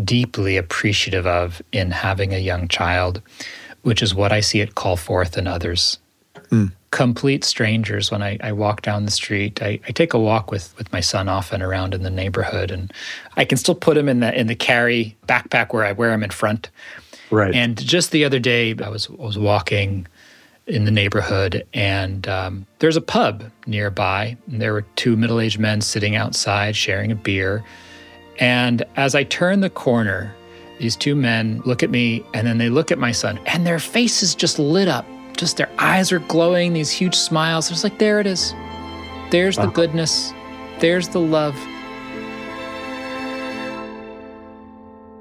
deeply 0.05 0.59
appreciative 0.59 1.27
of 1.27 1.63
in 1.73 1.91
having 1.91 2.35
a 2.35 2.39
young 2.39 2.69
child, 2.69 3.23
which 3.83 4.03
is 4.03 4.15
what 4.15 4.31
I 4.31 4.41
see 4.41 4.61
it 4.61 4.75
call 4.75 4.97
forth 4.97 5.39
in 5.39 5.47
others. 5.47 5.99
Mm. 6.51 6.73
Complete 6.95 7.43
strangers. 7.43 8.13
When 8.13 8.23
I, 8.23 8.39
I, 8.41 8.53
walk 8.53 8.83
down 8.83 9.05
the 9.05 9.11
street, 9.11 9.61
I, 9.61 9.81
I, 9.89 9.91
take 9.91 10.15
a 10.15 10.19
walk 10.19 10.53
with, 10.53 10.73
with 10.79 10.93
my 10.93 11.01
son 11.01 11.29
often 11.29 11.61
around 11.61 11.93
in 11.93 12.05
the 12.05 12.11
neighborhood, 12.11 12.71
and 12.71 12.93
I 13.37 13.45
can 13.45 13.59
still 13.59 13.75
put 13.75 13.97
him 13.97 14.09
in 14.09 14.21
the 14.21 14.33
in 14.33 14.47
the 14.47 14.55
carry 14.55 15.17
backpack 15.27 15.73
where 15.73 15.85
I 15.85 15.91
wear 15.91 16.13
him 16.13 16.23
in 16.23 16.31
front. 16.31 16.71
Right. 17.33 17.53
And 17.53 17.77
just 17.77 18.13
the 18.13 18.25
other 18.25 18.39
day, 18.39 18.77
I 18.81 18.89
was 18.91 19.11
I 19.11 19.25
was 19.25 19.37
walking 19.37 20.07
in 20.69 20.85
the 20.85 20.93
neighborhood, 20.93 21.67
and 21.75 22.29
um, 22.29 22.65
there's 22.79 22.97
a 22.97 23.01
pub 23.01 23.51
nearby. 23.67 24.37
And 24.47 24.63
there 24.63 24.73
were 24.73 24.87
two 24.95 25.17
middle 25.17 25.41
aged 25.41 25.59
men 25.59 25.81
sitting 25.81 26.15
outside 26.15 26.77
sharing 26.77 27.11
a 27.11 27.17
beer. 27.17 27.65
And 28.39 28.85
as 28.95 29.17
I 29.17 29.25
turn 29.25 29.63
the 29.63 29.71
corner, 29.71 30.33
these 30.79 30.95
two 30.95 31.17
men 31.17 31.61
look 31.65 31.83
at 31.83 31.91
me 31.91 32.25
and 32.35 32.47
then 32.47 32.59
they 32.59 32.69
look 32.69 32.93
at 32.93 32.99
my 32.99 33.11
son, 33.11 33.41
and 33.47 33.67
their 33.67 33.81
faces 33.81 34.37
just 34.37 34.61
lit 34.61 34.87
up. 34.87 35.07
Just 35.37 35.57
their 35.57 35.71
eyes 35.79 36.13
are 36.13 36.21
glowing, 36.21 36.73
these 36.73 36.91
huge 36.91 37.15
smiles. 37.15 37.71
It's 37.71 37.85
like, 37.85 37.99
there 37.99 38.21
it 38.21 38.27
is. 38.27 38.55
There's 39.31 39.57
the 39.57 39.67
goodness, 39.67 40.33
there's 40.79 41.09
the 41.09 41.19
love. 41.19 41.57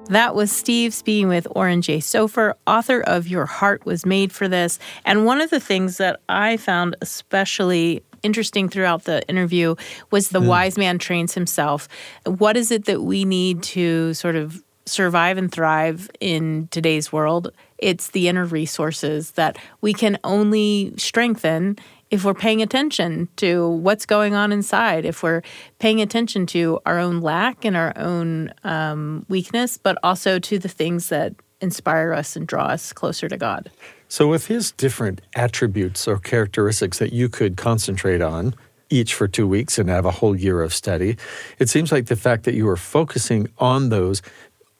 That 0.07 0.35
was 0.35 0.51
Steve 0.51 0.93
speaking 0.93 1.29
with 1.29 1.47
Oren 1.51 1.81
Jay 1.81 1.99
Sofer, 1.99 2.53
author 2.67 3.01
of 3.01 3.27
Your 3.27 3.45
Heart 3.45 3.85
Was 3.85 4.05
Made 4.05 4.31
for 4.31 4.47
This. 4.47 4.77
And 5.05 5.25
one 5.25 5.39
of 5.41 5.49
the 5.49 5.61
things 5.61 5.97
that 5.97 6.19
I 6.27 6.57
found 6.57 6.95
especially 7.01 8.03
interesting 8.21 8.69
throughout 8.69 9.05
the 9.05 9.27
interview 9.27 9.75
was 10.11 10.29
the 10.29 10.41
mm. 10.41 10.47
wise 10.47 10.77
man 10.77 10.99
trains 10.99 11.33
himself. 11.33 11.87
What 12.25 12.57
is 12.57 12.69
it 12.69 12.85
that 12.85 13.01
we 13.01 13.25
need 13.25 13.63
to 13.63 14.13
sort 14.13 14.35
of 14.35 14.61
survive 14.85 15.37
and 15.37 15.51
thrive 15.51 16.11
in 16.19 16.67
today's 16.69 17.11
world? 17.11 17.51
It's 17.83 18.11
the 18.11 18.29
inner 18.29 18.45
resources 18.45 19.31
that 19.31 19.57
we 19.81 19.93
can 19.93 20.17
only 20.23 20.93
strengthen 20.95 21.77
if 22.09 22.23
we're 22.23 22.33
paying 22.33 22.61
attention 22.61 23.27
to 23.37 23.67
what's 23.67 24.05
going 24.05 24.33
on 24.33 24.53
inside, 24.53 25.03
if 25.03 25.21
we're 25.21 25.41
paying 25.79 25.99
attention 25.99 26.45
to 26.45 26.79
our 26.85 26.97
own 26.97 27.19
lack 27.19 27.65
and 27.65 27.75
our 27.75 27.91
own 27.97 28.53
um, 28.63 29.25
weakness, 29.27 29.77
but 29.77 29.97
also 30.01 30.39
to 30.39 30.57
the 30.57 30.69
things 30.69 31.09
that 31.09 31.33
inspire 31.59 32.13
us 32.13 32.37
and 32.37 32.47
draw 32.47 32.67
us 32.67 32.93
closer 32.93 33.27
to 33.27 33.35
God. 33.35 33.69
So, 34.07 34.29
with 34.29 34.47
his 34.47 34.71
different 34.71 35.21
attributes 35.35 36.07
or 36.07 36.19
characteristics 36.19 36.99
that 36.99 37.11
you 37.11 37.27
could 37.27 37.57
concentrate 37.57 38.21
on, 38.21 38.55
each 38.89 39.13
for 39.13 39.27
two 39.27 39.47
weeks 39.47 39.77
and 39.77 39.89
have 39.89 40.05
a 40.05 40.11
whole 40.11 40.35
year 40.35 40.61
of 40.61 40.73
study, 40.73 41.17
it 41.57 41.67
seems 41.67 41.91
like 41.91 42.05
the 42.05 42.15
fact 42.15 42.43
that 42.43 42.53
you 42.53 42.69
are 42.69 42.77
focusing 42.77 43.47
on 43.57 43.89
those 43.89 44.21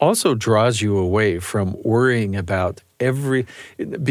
also 0.03 0.35
draws 0.35 0.81
you 0.81 0.97
away 0.97 1.39
from 1.39 1.77
worrying 1.81 2.35
about 2.35 2.81
every 2.99 3.45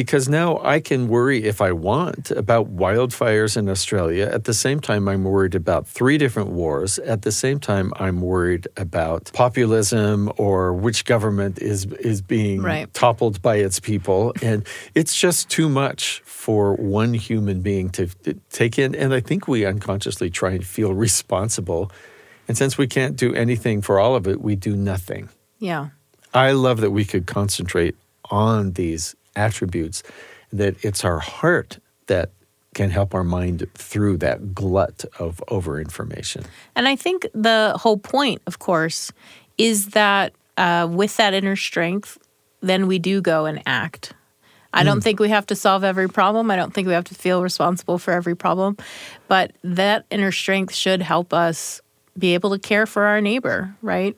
because 0.01 0.27
now 0.27 0.59
I 0.63 0.81
can 0.81 1.09
worry 1.09 1.45
if 1.45 1.61
I 1.61 1.73
want 1.73 2.31
about 2.31 2.75
wildfires 2.75 3.57
in 3.57 3.69
Australia. 3.69 4.27
At 4.27 4.45
the 4.45 4.55
same 4.55 4.81
time, 4.81 5.07
I'm 5.07 5.25
worried 5.25 5.55
about 5.55 5.87
three 5.87 6.17
different 6.17 6.51
wars. 6.51 6.99
At 6.99 7.23
the 7.23 7.33
same 7.33 7.59
time, 7.61 7.93
I'm 7.97 8.23
worried 8.23 8.67
about 8.77 9.31
populism 9.35 10.33
or 10.39 10.73
which 10.73 11.05
government 11.05 11.59
is 11.59 11.85
is 12.13 12.23
being 12.23 12.63
right. 12.63 12.93
toppled 12.95 13.43
by 13.43 13.57
its 13.57 13.79
people, 13.79 14.33
and 14.43 14.67
it's 14.95 15.15
just 15.15 15.51
too 15.51 15.69
much 15.69 16.23
for 16.25 16.75
one 16.75 17.13
human 17.13 17.61
being 17.61 17.91
to, 17.91 18.07
to 18.25 18.33
take 18.51 18.79
in. 18.79 18.95
And 18.95 19.13
I 19.13 19.21
think 19.21 19.47
we 19.47 19.67
unconsciously 19.67 20.31
try 20.31 20.53
and 20.53 20.65
feel 20.67 20.95
responsible. 20.95 21.91
And 22.49 22.57
since 22.57 22.77
we 22.79 22.87
can't 22.87 23.15
do 23.17 23.35
anything 23.35 23.83
for 23.83 24.01
all 24.01 24.15
of 24.17 24.27
it, 24.27 24.41
we 24.41 24.57
do 24.57 24.75
nothing. 24.75 25.29
Yeah. 25.63 25.91
I 26.35 26.51
love 26.53 26.81
that 26.81 26.91
we 26.91 27.05
could 27.05 27.27
concentrate 27.27 27.95
on 28.31 28.73
these 28.73 29.15
attributes, 29.37 30.03
that 30.53 30.85
it's 30.85 31.05
our 31.05 31.21
heart 31.21 31.79
that 32.09 32.31
can 32.75 32.91
help 32.91 33.15
our 33.15 33.23
mind 33.23 33.65
through 33.75 34.17
that 34.17 34.55
glut 34.55 35.05
of 35.21 35.41
overinformation. 35.49 36.45
And 36.75 36.89
I 36.89 36.97
think 36.97 37.29
the 37.33 37.75
whole 37.77 37.97
point, 37.97 38.43
of 38.49 38.59
course, 38.59 39.13
is 39.57 39.91
that 39.91 40.33
uh, 40.57 40.89
with 40.91 41.17
that 41.19 41.33
inner 41.33 41.55
strength, 41.55 42.19
then 42.61 42.89
we 42.89 42.99
do 42.99 43.21
go 43.21 43.45
and 43.45 43.63
act. 43.65 44.15
I 44.73 44.83
don't 44.83 44.99
mm. 44.99 45.05
think 45.05 45.21
we 45.21 45.29
have 45.29 45.47
to 45.47 45.55
solve 45.55 45.85
every 45.85 46.09
problem. 46.09 46.51
I 46.51 46.57
don't 46.57 46.75
think 46.75 46.89
we 46.89 46.95
have 46.95 47.05
to 47.05 47.15
feel 47.15 47.41
responsible 47.41 47.99
for 47.99 48.13
every 48.13 48.35
problem. 48.35 48.79
But 49.29 49.53
that 49.63 50.07
inner 50.11 50.33
strength 50.33 50.75
should 50.75 51.03
help 51.03 51.33
us 51.33 51.81
be 52.19 52.35
able 52.35 52.51
to 52.51 52.59
care 52.59 52.87
for 52.87 53.05
our 53.05 53.21
neighbor, 53.21 53.77
right? 53.81 54.17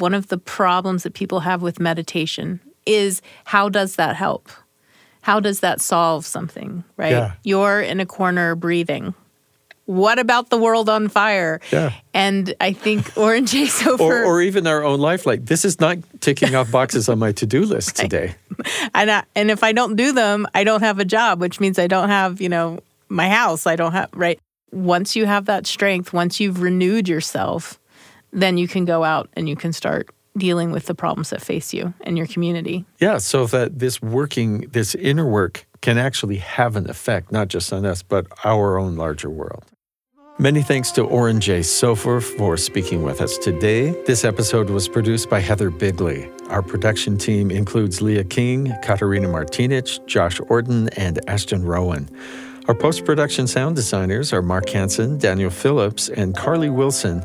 One 0.00 0.14
of 0.14 0.28
the 0.28 0.38
problems 0.38 1.02
that 1.02 1.14
people 1.14 1.40
have 1.40 1.62
with 1.62 1.78
meditation 1.78 2.60
is 2.86 3.20
how 3.44 3.68
does 3.68 3.96
that 3.96 4.16
help? 4.16 4.48
How 5.22 5.40
does 5.40 5.60
that 5.60 5.80
solve 5.80 6.24
something, 6.24 6.82
right? 6.96 7.12
Yeah. 7.12 7.32
You're 7.44 7.80
in 7.80 8.00
a 8.00 8.06
corner 8.06 8.54
breathing. 8.54 9.14
What 9.84 10.18
about 10.18 10.50
the 10.50 10.56
world 10.56 10.88
on 10.88 11.08
fire? 11.08 11.60
Yeah. 11.72 11.92
And 12.14 12.54
I 12.60 12.72
think 12.72 13.12
Oren 13.16 13.44
Jay 13.44 13.64
Sofer. 13.64 14.00
or, 14.00 14.24
or 14.24 14.40
even 14.40 14.66
our 14.66 14.84
own 14.84 15.00
life, 15.00 15.26
like 15.26 15.46
this 15.46 15.64
is 15.64 15.80
not 15.80 15.98
ticking 16.20 16.54
off 16.54 16.70
boxes 16.70 17.08
on 17.08 17.18
my 17.18 17.32
to 17.32 17.46
do 17.46 17.64
list 17.64 17.98
right. 17.98 18.10
today. 18.10 18.34
And, 18.94 19.10
I, 19.10 19.24
and 19.34 19.50
if 19.50 19.64
I 19.64 19.72
don't 19.72 19.96
do 19.96 20.12
them, 20.12 20.46
I 20.54 20.64
don't 20.64 20.82
have 20.82 20.98
a 20.98 21.04
job, 21.04 21.40
which 21.40 21.60
means 21.60 21.78
I 21.78 21.86
don't 21.86 22.10
have, 22.10 22.42
you 22.42 22.50
know, 22.50 22.80
my 23.08 23.26
house. 23.26 23.66
I 23.66 23.74
don't 23.74 23.92
have, 23.92 24.10
right? 24.14 24.38
Once 24.70 25.16
you 25.16 25.24
have 25.24 25.46
that 25.46 25.66
strength, 25.66 26.12
once 26.12 26.40
you've 26.40 26.60
renewed 26.60 27.08
yourself, 27.08 27.79
then 28.32 28.58
you 28.58 28.68
can 28.68 28.84
go 28.84 29.04
out 29.04 29.28
and 29.34 29.48
you 29.48 29.56
can 29.56 29.72
start 29.72 30.08
dealing 30.36 30.70
with 30.70 30.86
the 30.86 30.94
problems 30.94 31.30
that 31.30 31.42
face 31.42 31.74
you 31.74 31.92
and 32.02 32.16
your 32.16 32.26
community. 32.26 32.84
Yeah, 33.00 33.18
so 33.18 33.46
that 33.46 33.78
this 33.78 34.00
working, 34.00 34.60
this 34.70 34.94
inner 34.94 35.26
work 35.26 35.66
can 35.80 35.98
actually 35.98 36.36
have 36.36 36.76
an 36.76 36.88
effect, 36.88 37.32
not 37.32 37.48
just 37.48 37.72
on 37.72 37.84
us, 37.84 38.02
but 38.02 38.26
our 38.44 38.78
own 38.78 38.96
larger 38.96 39.30
world. 39.30 39.64
Many 40.38 40.62
thanks 40.62 40.90
to 40.92 41.02
Oren 41.02 41.38
Jay 41.38 41.60
Sofer 41.60 42.22
for 42.22 42.56
speaking 42.56 43.02
with 43.02 43.20
us 43.20 43.36
today. 43.36 43.90
This 44.06 44.24
episode 44.24 44.70
was 44.70 44.88
produced 44.88 45.28
by 45.28 45.40
Heather 45.40 45.68
Bigley. 45.68 46.30
Our 46.48 46.62
production 46.62 47.18
team 47.18 47.50
includes 47.50 48.00
Leah 48.00 48.24
King, 48.24 48.72
Katarina 48.82 49.28
Martinich, 49.28 50.04
Josh 50.06 50.40
Orton, 50.48 50.88
and 50.90 51.20
Ashton 51.28 51.62
Rowan. 51.62 52.08
Our 52.68 52.74
post 52.74 53.04
production 53.04 53.46
sound 53.46 53.76
designers 53.76 54.32
are 54.32 54.40
Mark 54.40 54.70
Hansen, 54.70 55.18
Daniel 55.18 55.50
Phillips, 55.50 56.08
and 56.08 56.34
Carly 56.34 56.70
Wilson. 56.70 57.22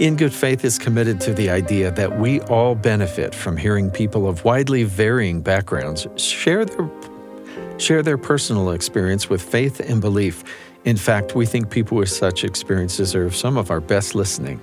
In 0.00 0.16
Good 0.16 0.34
Faith 0.34 0.64
is 0.64 0.76
committed 0.76 1.20
to 1.20 1.32
the 1.32 1.50
idea 1.50 1.92
that 1.92 2.18
we 2.18 2.40
all 2.42 2.74
benefit 2.74 3.32
from 3.32 3.56
hearing 3.56 3.92
people 3.92 4.28
of 4.28 4.44
widely 4.44 4.82
varying 4.82 5.40
backgrounds 5.40 6.08
share 6.16 6.64
their 6.64 6.90
share 7.78 8.02
their 8.02 8.18
personal 8.18 8.70
experience 8.70 9.30
with 9.30 9.40
faith 9.40 9.78
and 9.78 10.00
belief. 10.00 10.42
In 10.84 10.96
fact, 10.96 11.36
we 11.36 11.46
think 11.46 11.70
people 11.70 11.96
with 11.96 12.08
such 12.08 12.42
experience 12.42 12.96
deserve 12.96 13.36
some 13.36 13.56
of 13.56 13.70
our 13.70 13.80
best 13.80 14.16
listening. 14.16 14.60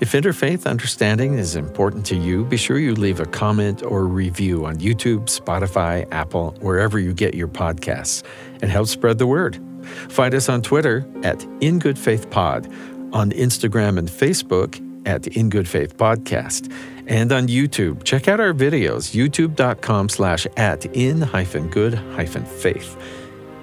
If 0.00 0.12
interfaith 0.12 0.66
understanding 0.66 1.34
is 1.34 1.54
important 1.54 2.06
to 2.06 2.16
you, 2.16 2.46
be 2.46 2.56
sure 2.56 2.78
you 2.78 2.94
leave 2.94 3.20
a 3.20 3.26
comment 3.26 3.82
or 3.82 4.06
review 4.06 4.64
on 4.64 4.76
YouTube, 4.76 5.24
Spotify, 5.24 6.06
Apple, 6.10 6.56
wherever 6.60 6.98
you 6.98 7.12
get 7.12 7.34
your 7.34 7.48
podcasts, 7.48 8.22
and 8.62 8.70
help 8.70 8.88
spread 8.88 9.18
the 9.18 9.26
word. 9.26 9.60
Find 10.08 10.34
us 10.34 10.48
on 10.48 10.62
Twitter 10.62 11.06
at 11.22 11.44
In 11.60 11.78
Good 11.78 11.98
Faith 11.98 12.30
Pod 12.30 12.70
on 13.12 13.30
Instagram 13.32 13.98
and 13.98 14.08
Facebook 14.08 14.84
at 15.06 15.26
In 15.28 15.48
Good 15.48 15.68
Faith 15.68 15.96
Podcast, 15.96 16.72
and 17.06 17.32
on 17.32 17.48
YouTube. 17.48 18.04
Check 18.04 18.28
out 18.28 18.40
our 18.40 18.52
videos, 18.52 19.14
youtube.com 19.14 20.08
slash 20.08 20.46
at 20.56 20.84
in 20.86 21.22
hyphen 21.22 21.68
good 21.68 21.94
hyphen 21.94 22.44
faith. 22.44 22.96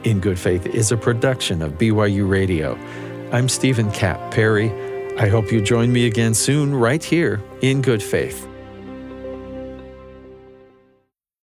In 0.04 0.20
Good 0.20 0.40
Faith 0.40 0.68
is 0.68 0.92
a 0.92 0.98
production 0.98 1.62
of 1.62 1.74
BYU 1.74 2.30
Radio. 2.30 2.76
I'm 3.32 3.50
Stephen 3.50 3.92
Cap 3.92 4.32
Perry. 4.32 4.72
I 5.18 5.28
hope 5.28 5.52
you 5.52 5.62
join 5.62 5.92
me 5.92 6.06
again 6.06 6.34
soon, 6.34 6.76
right 6.76 7.04
here 7.04 7.42
in 7.62 7.82
Good 7.82 8.04
Faith. 8.04 8.48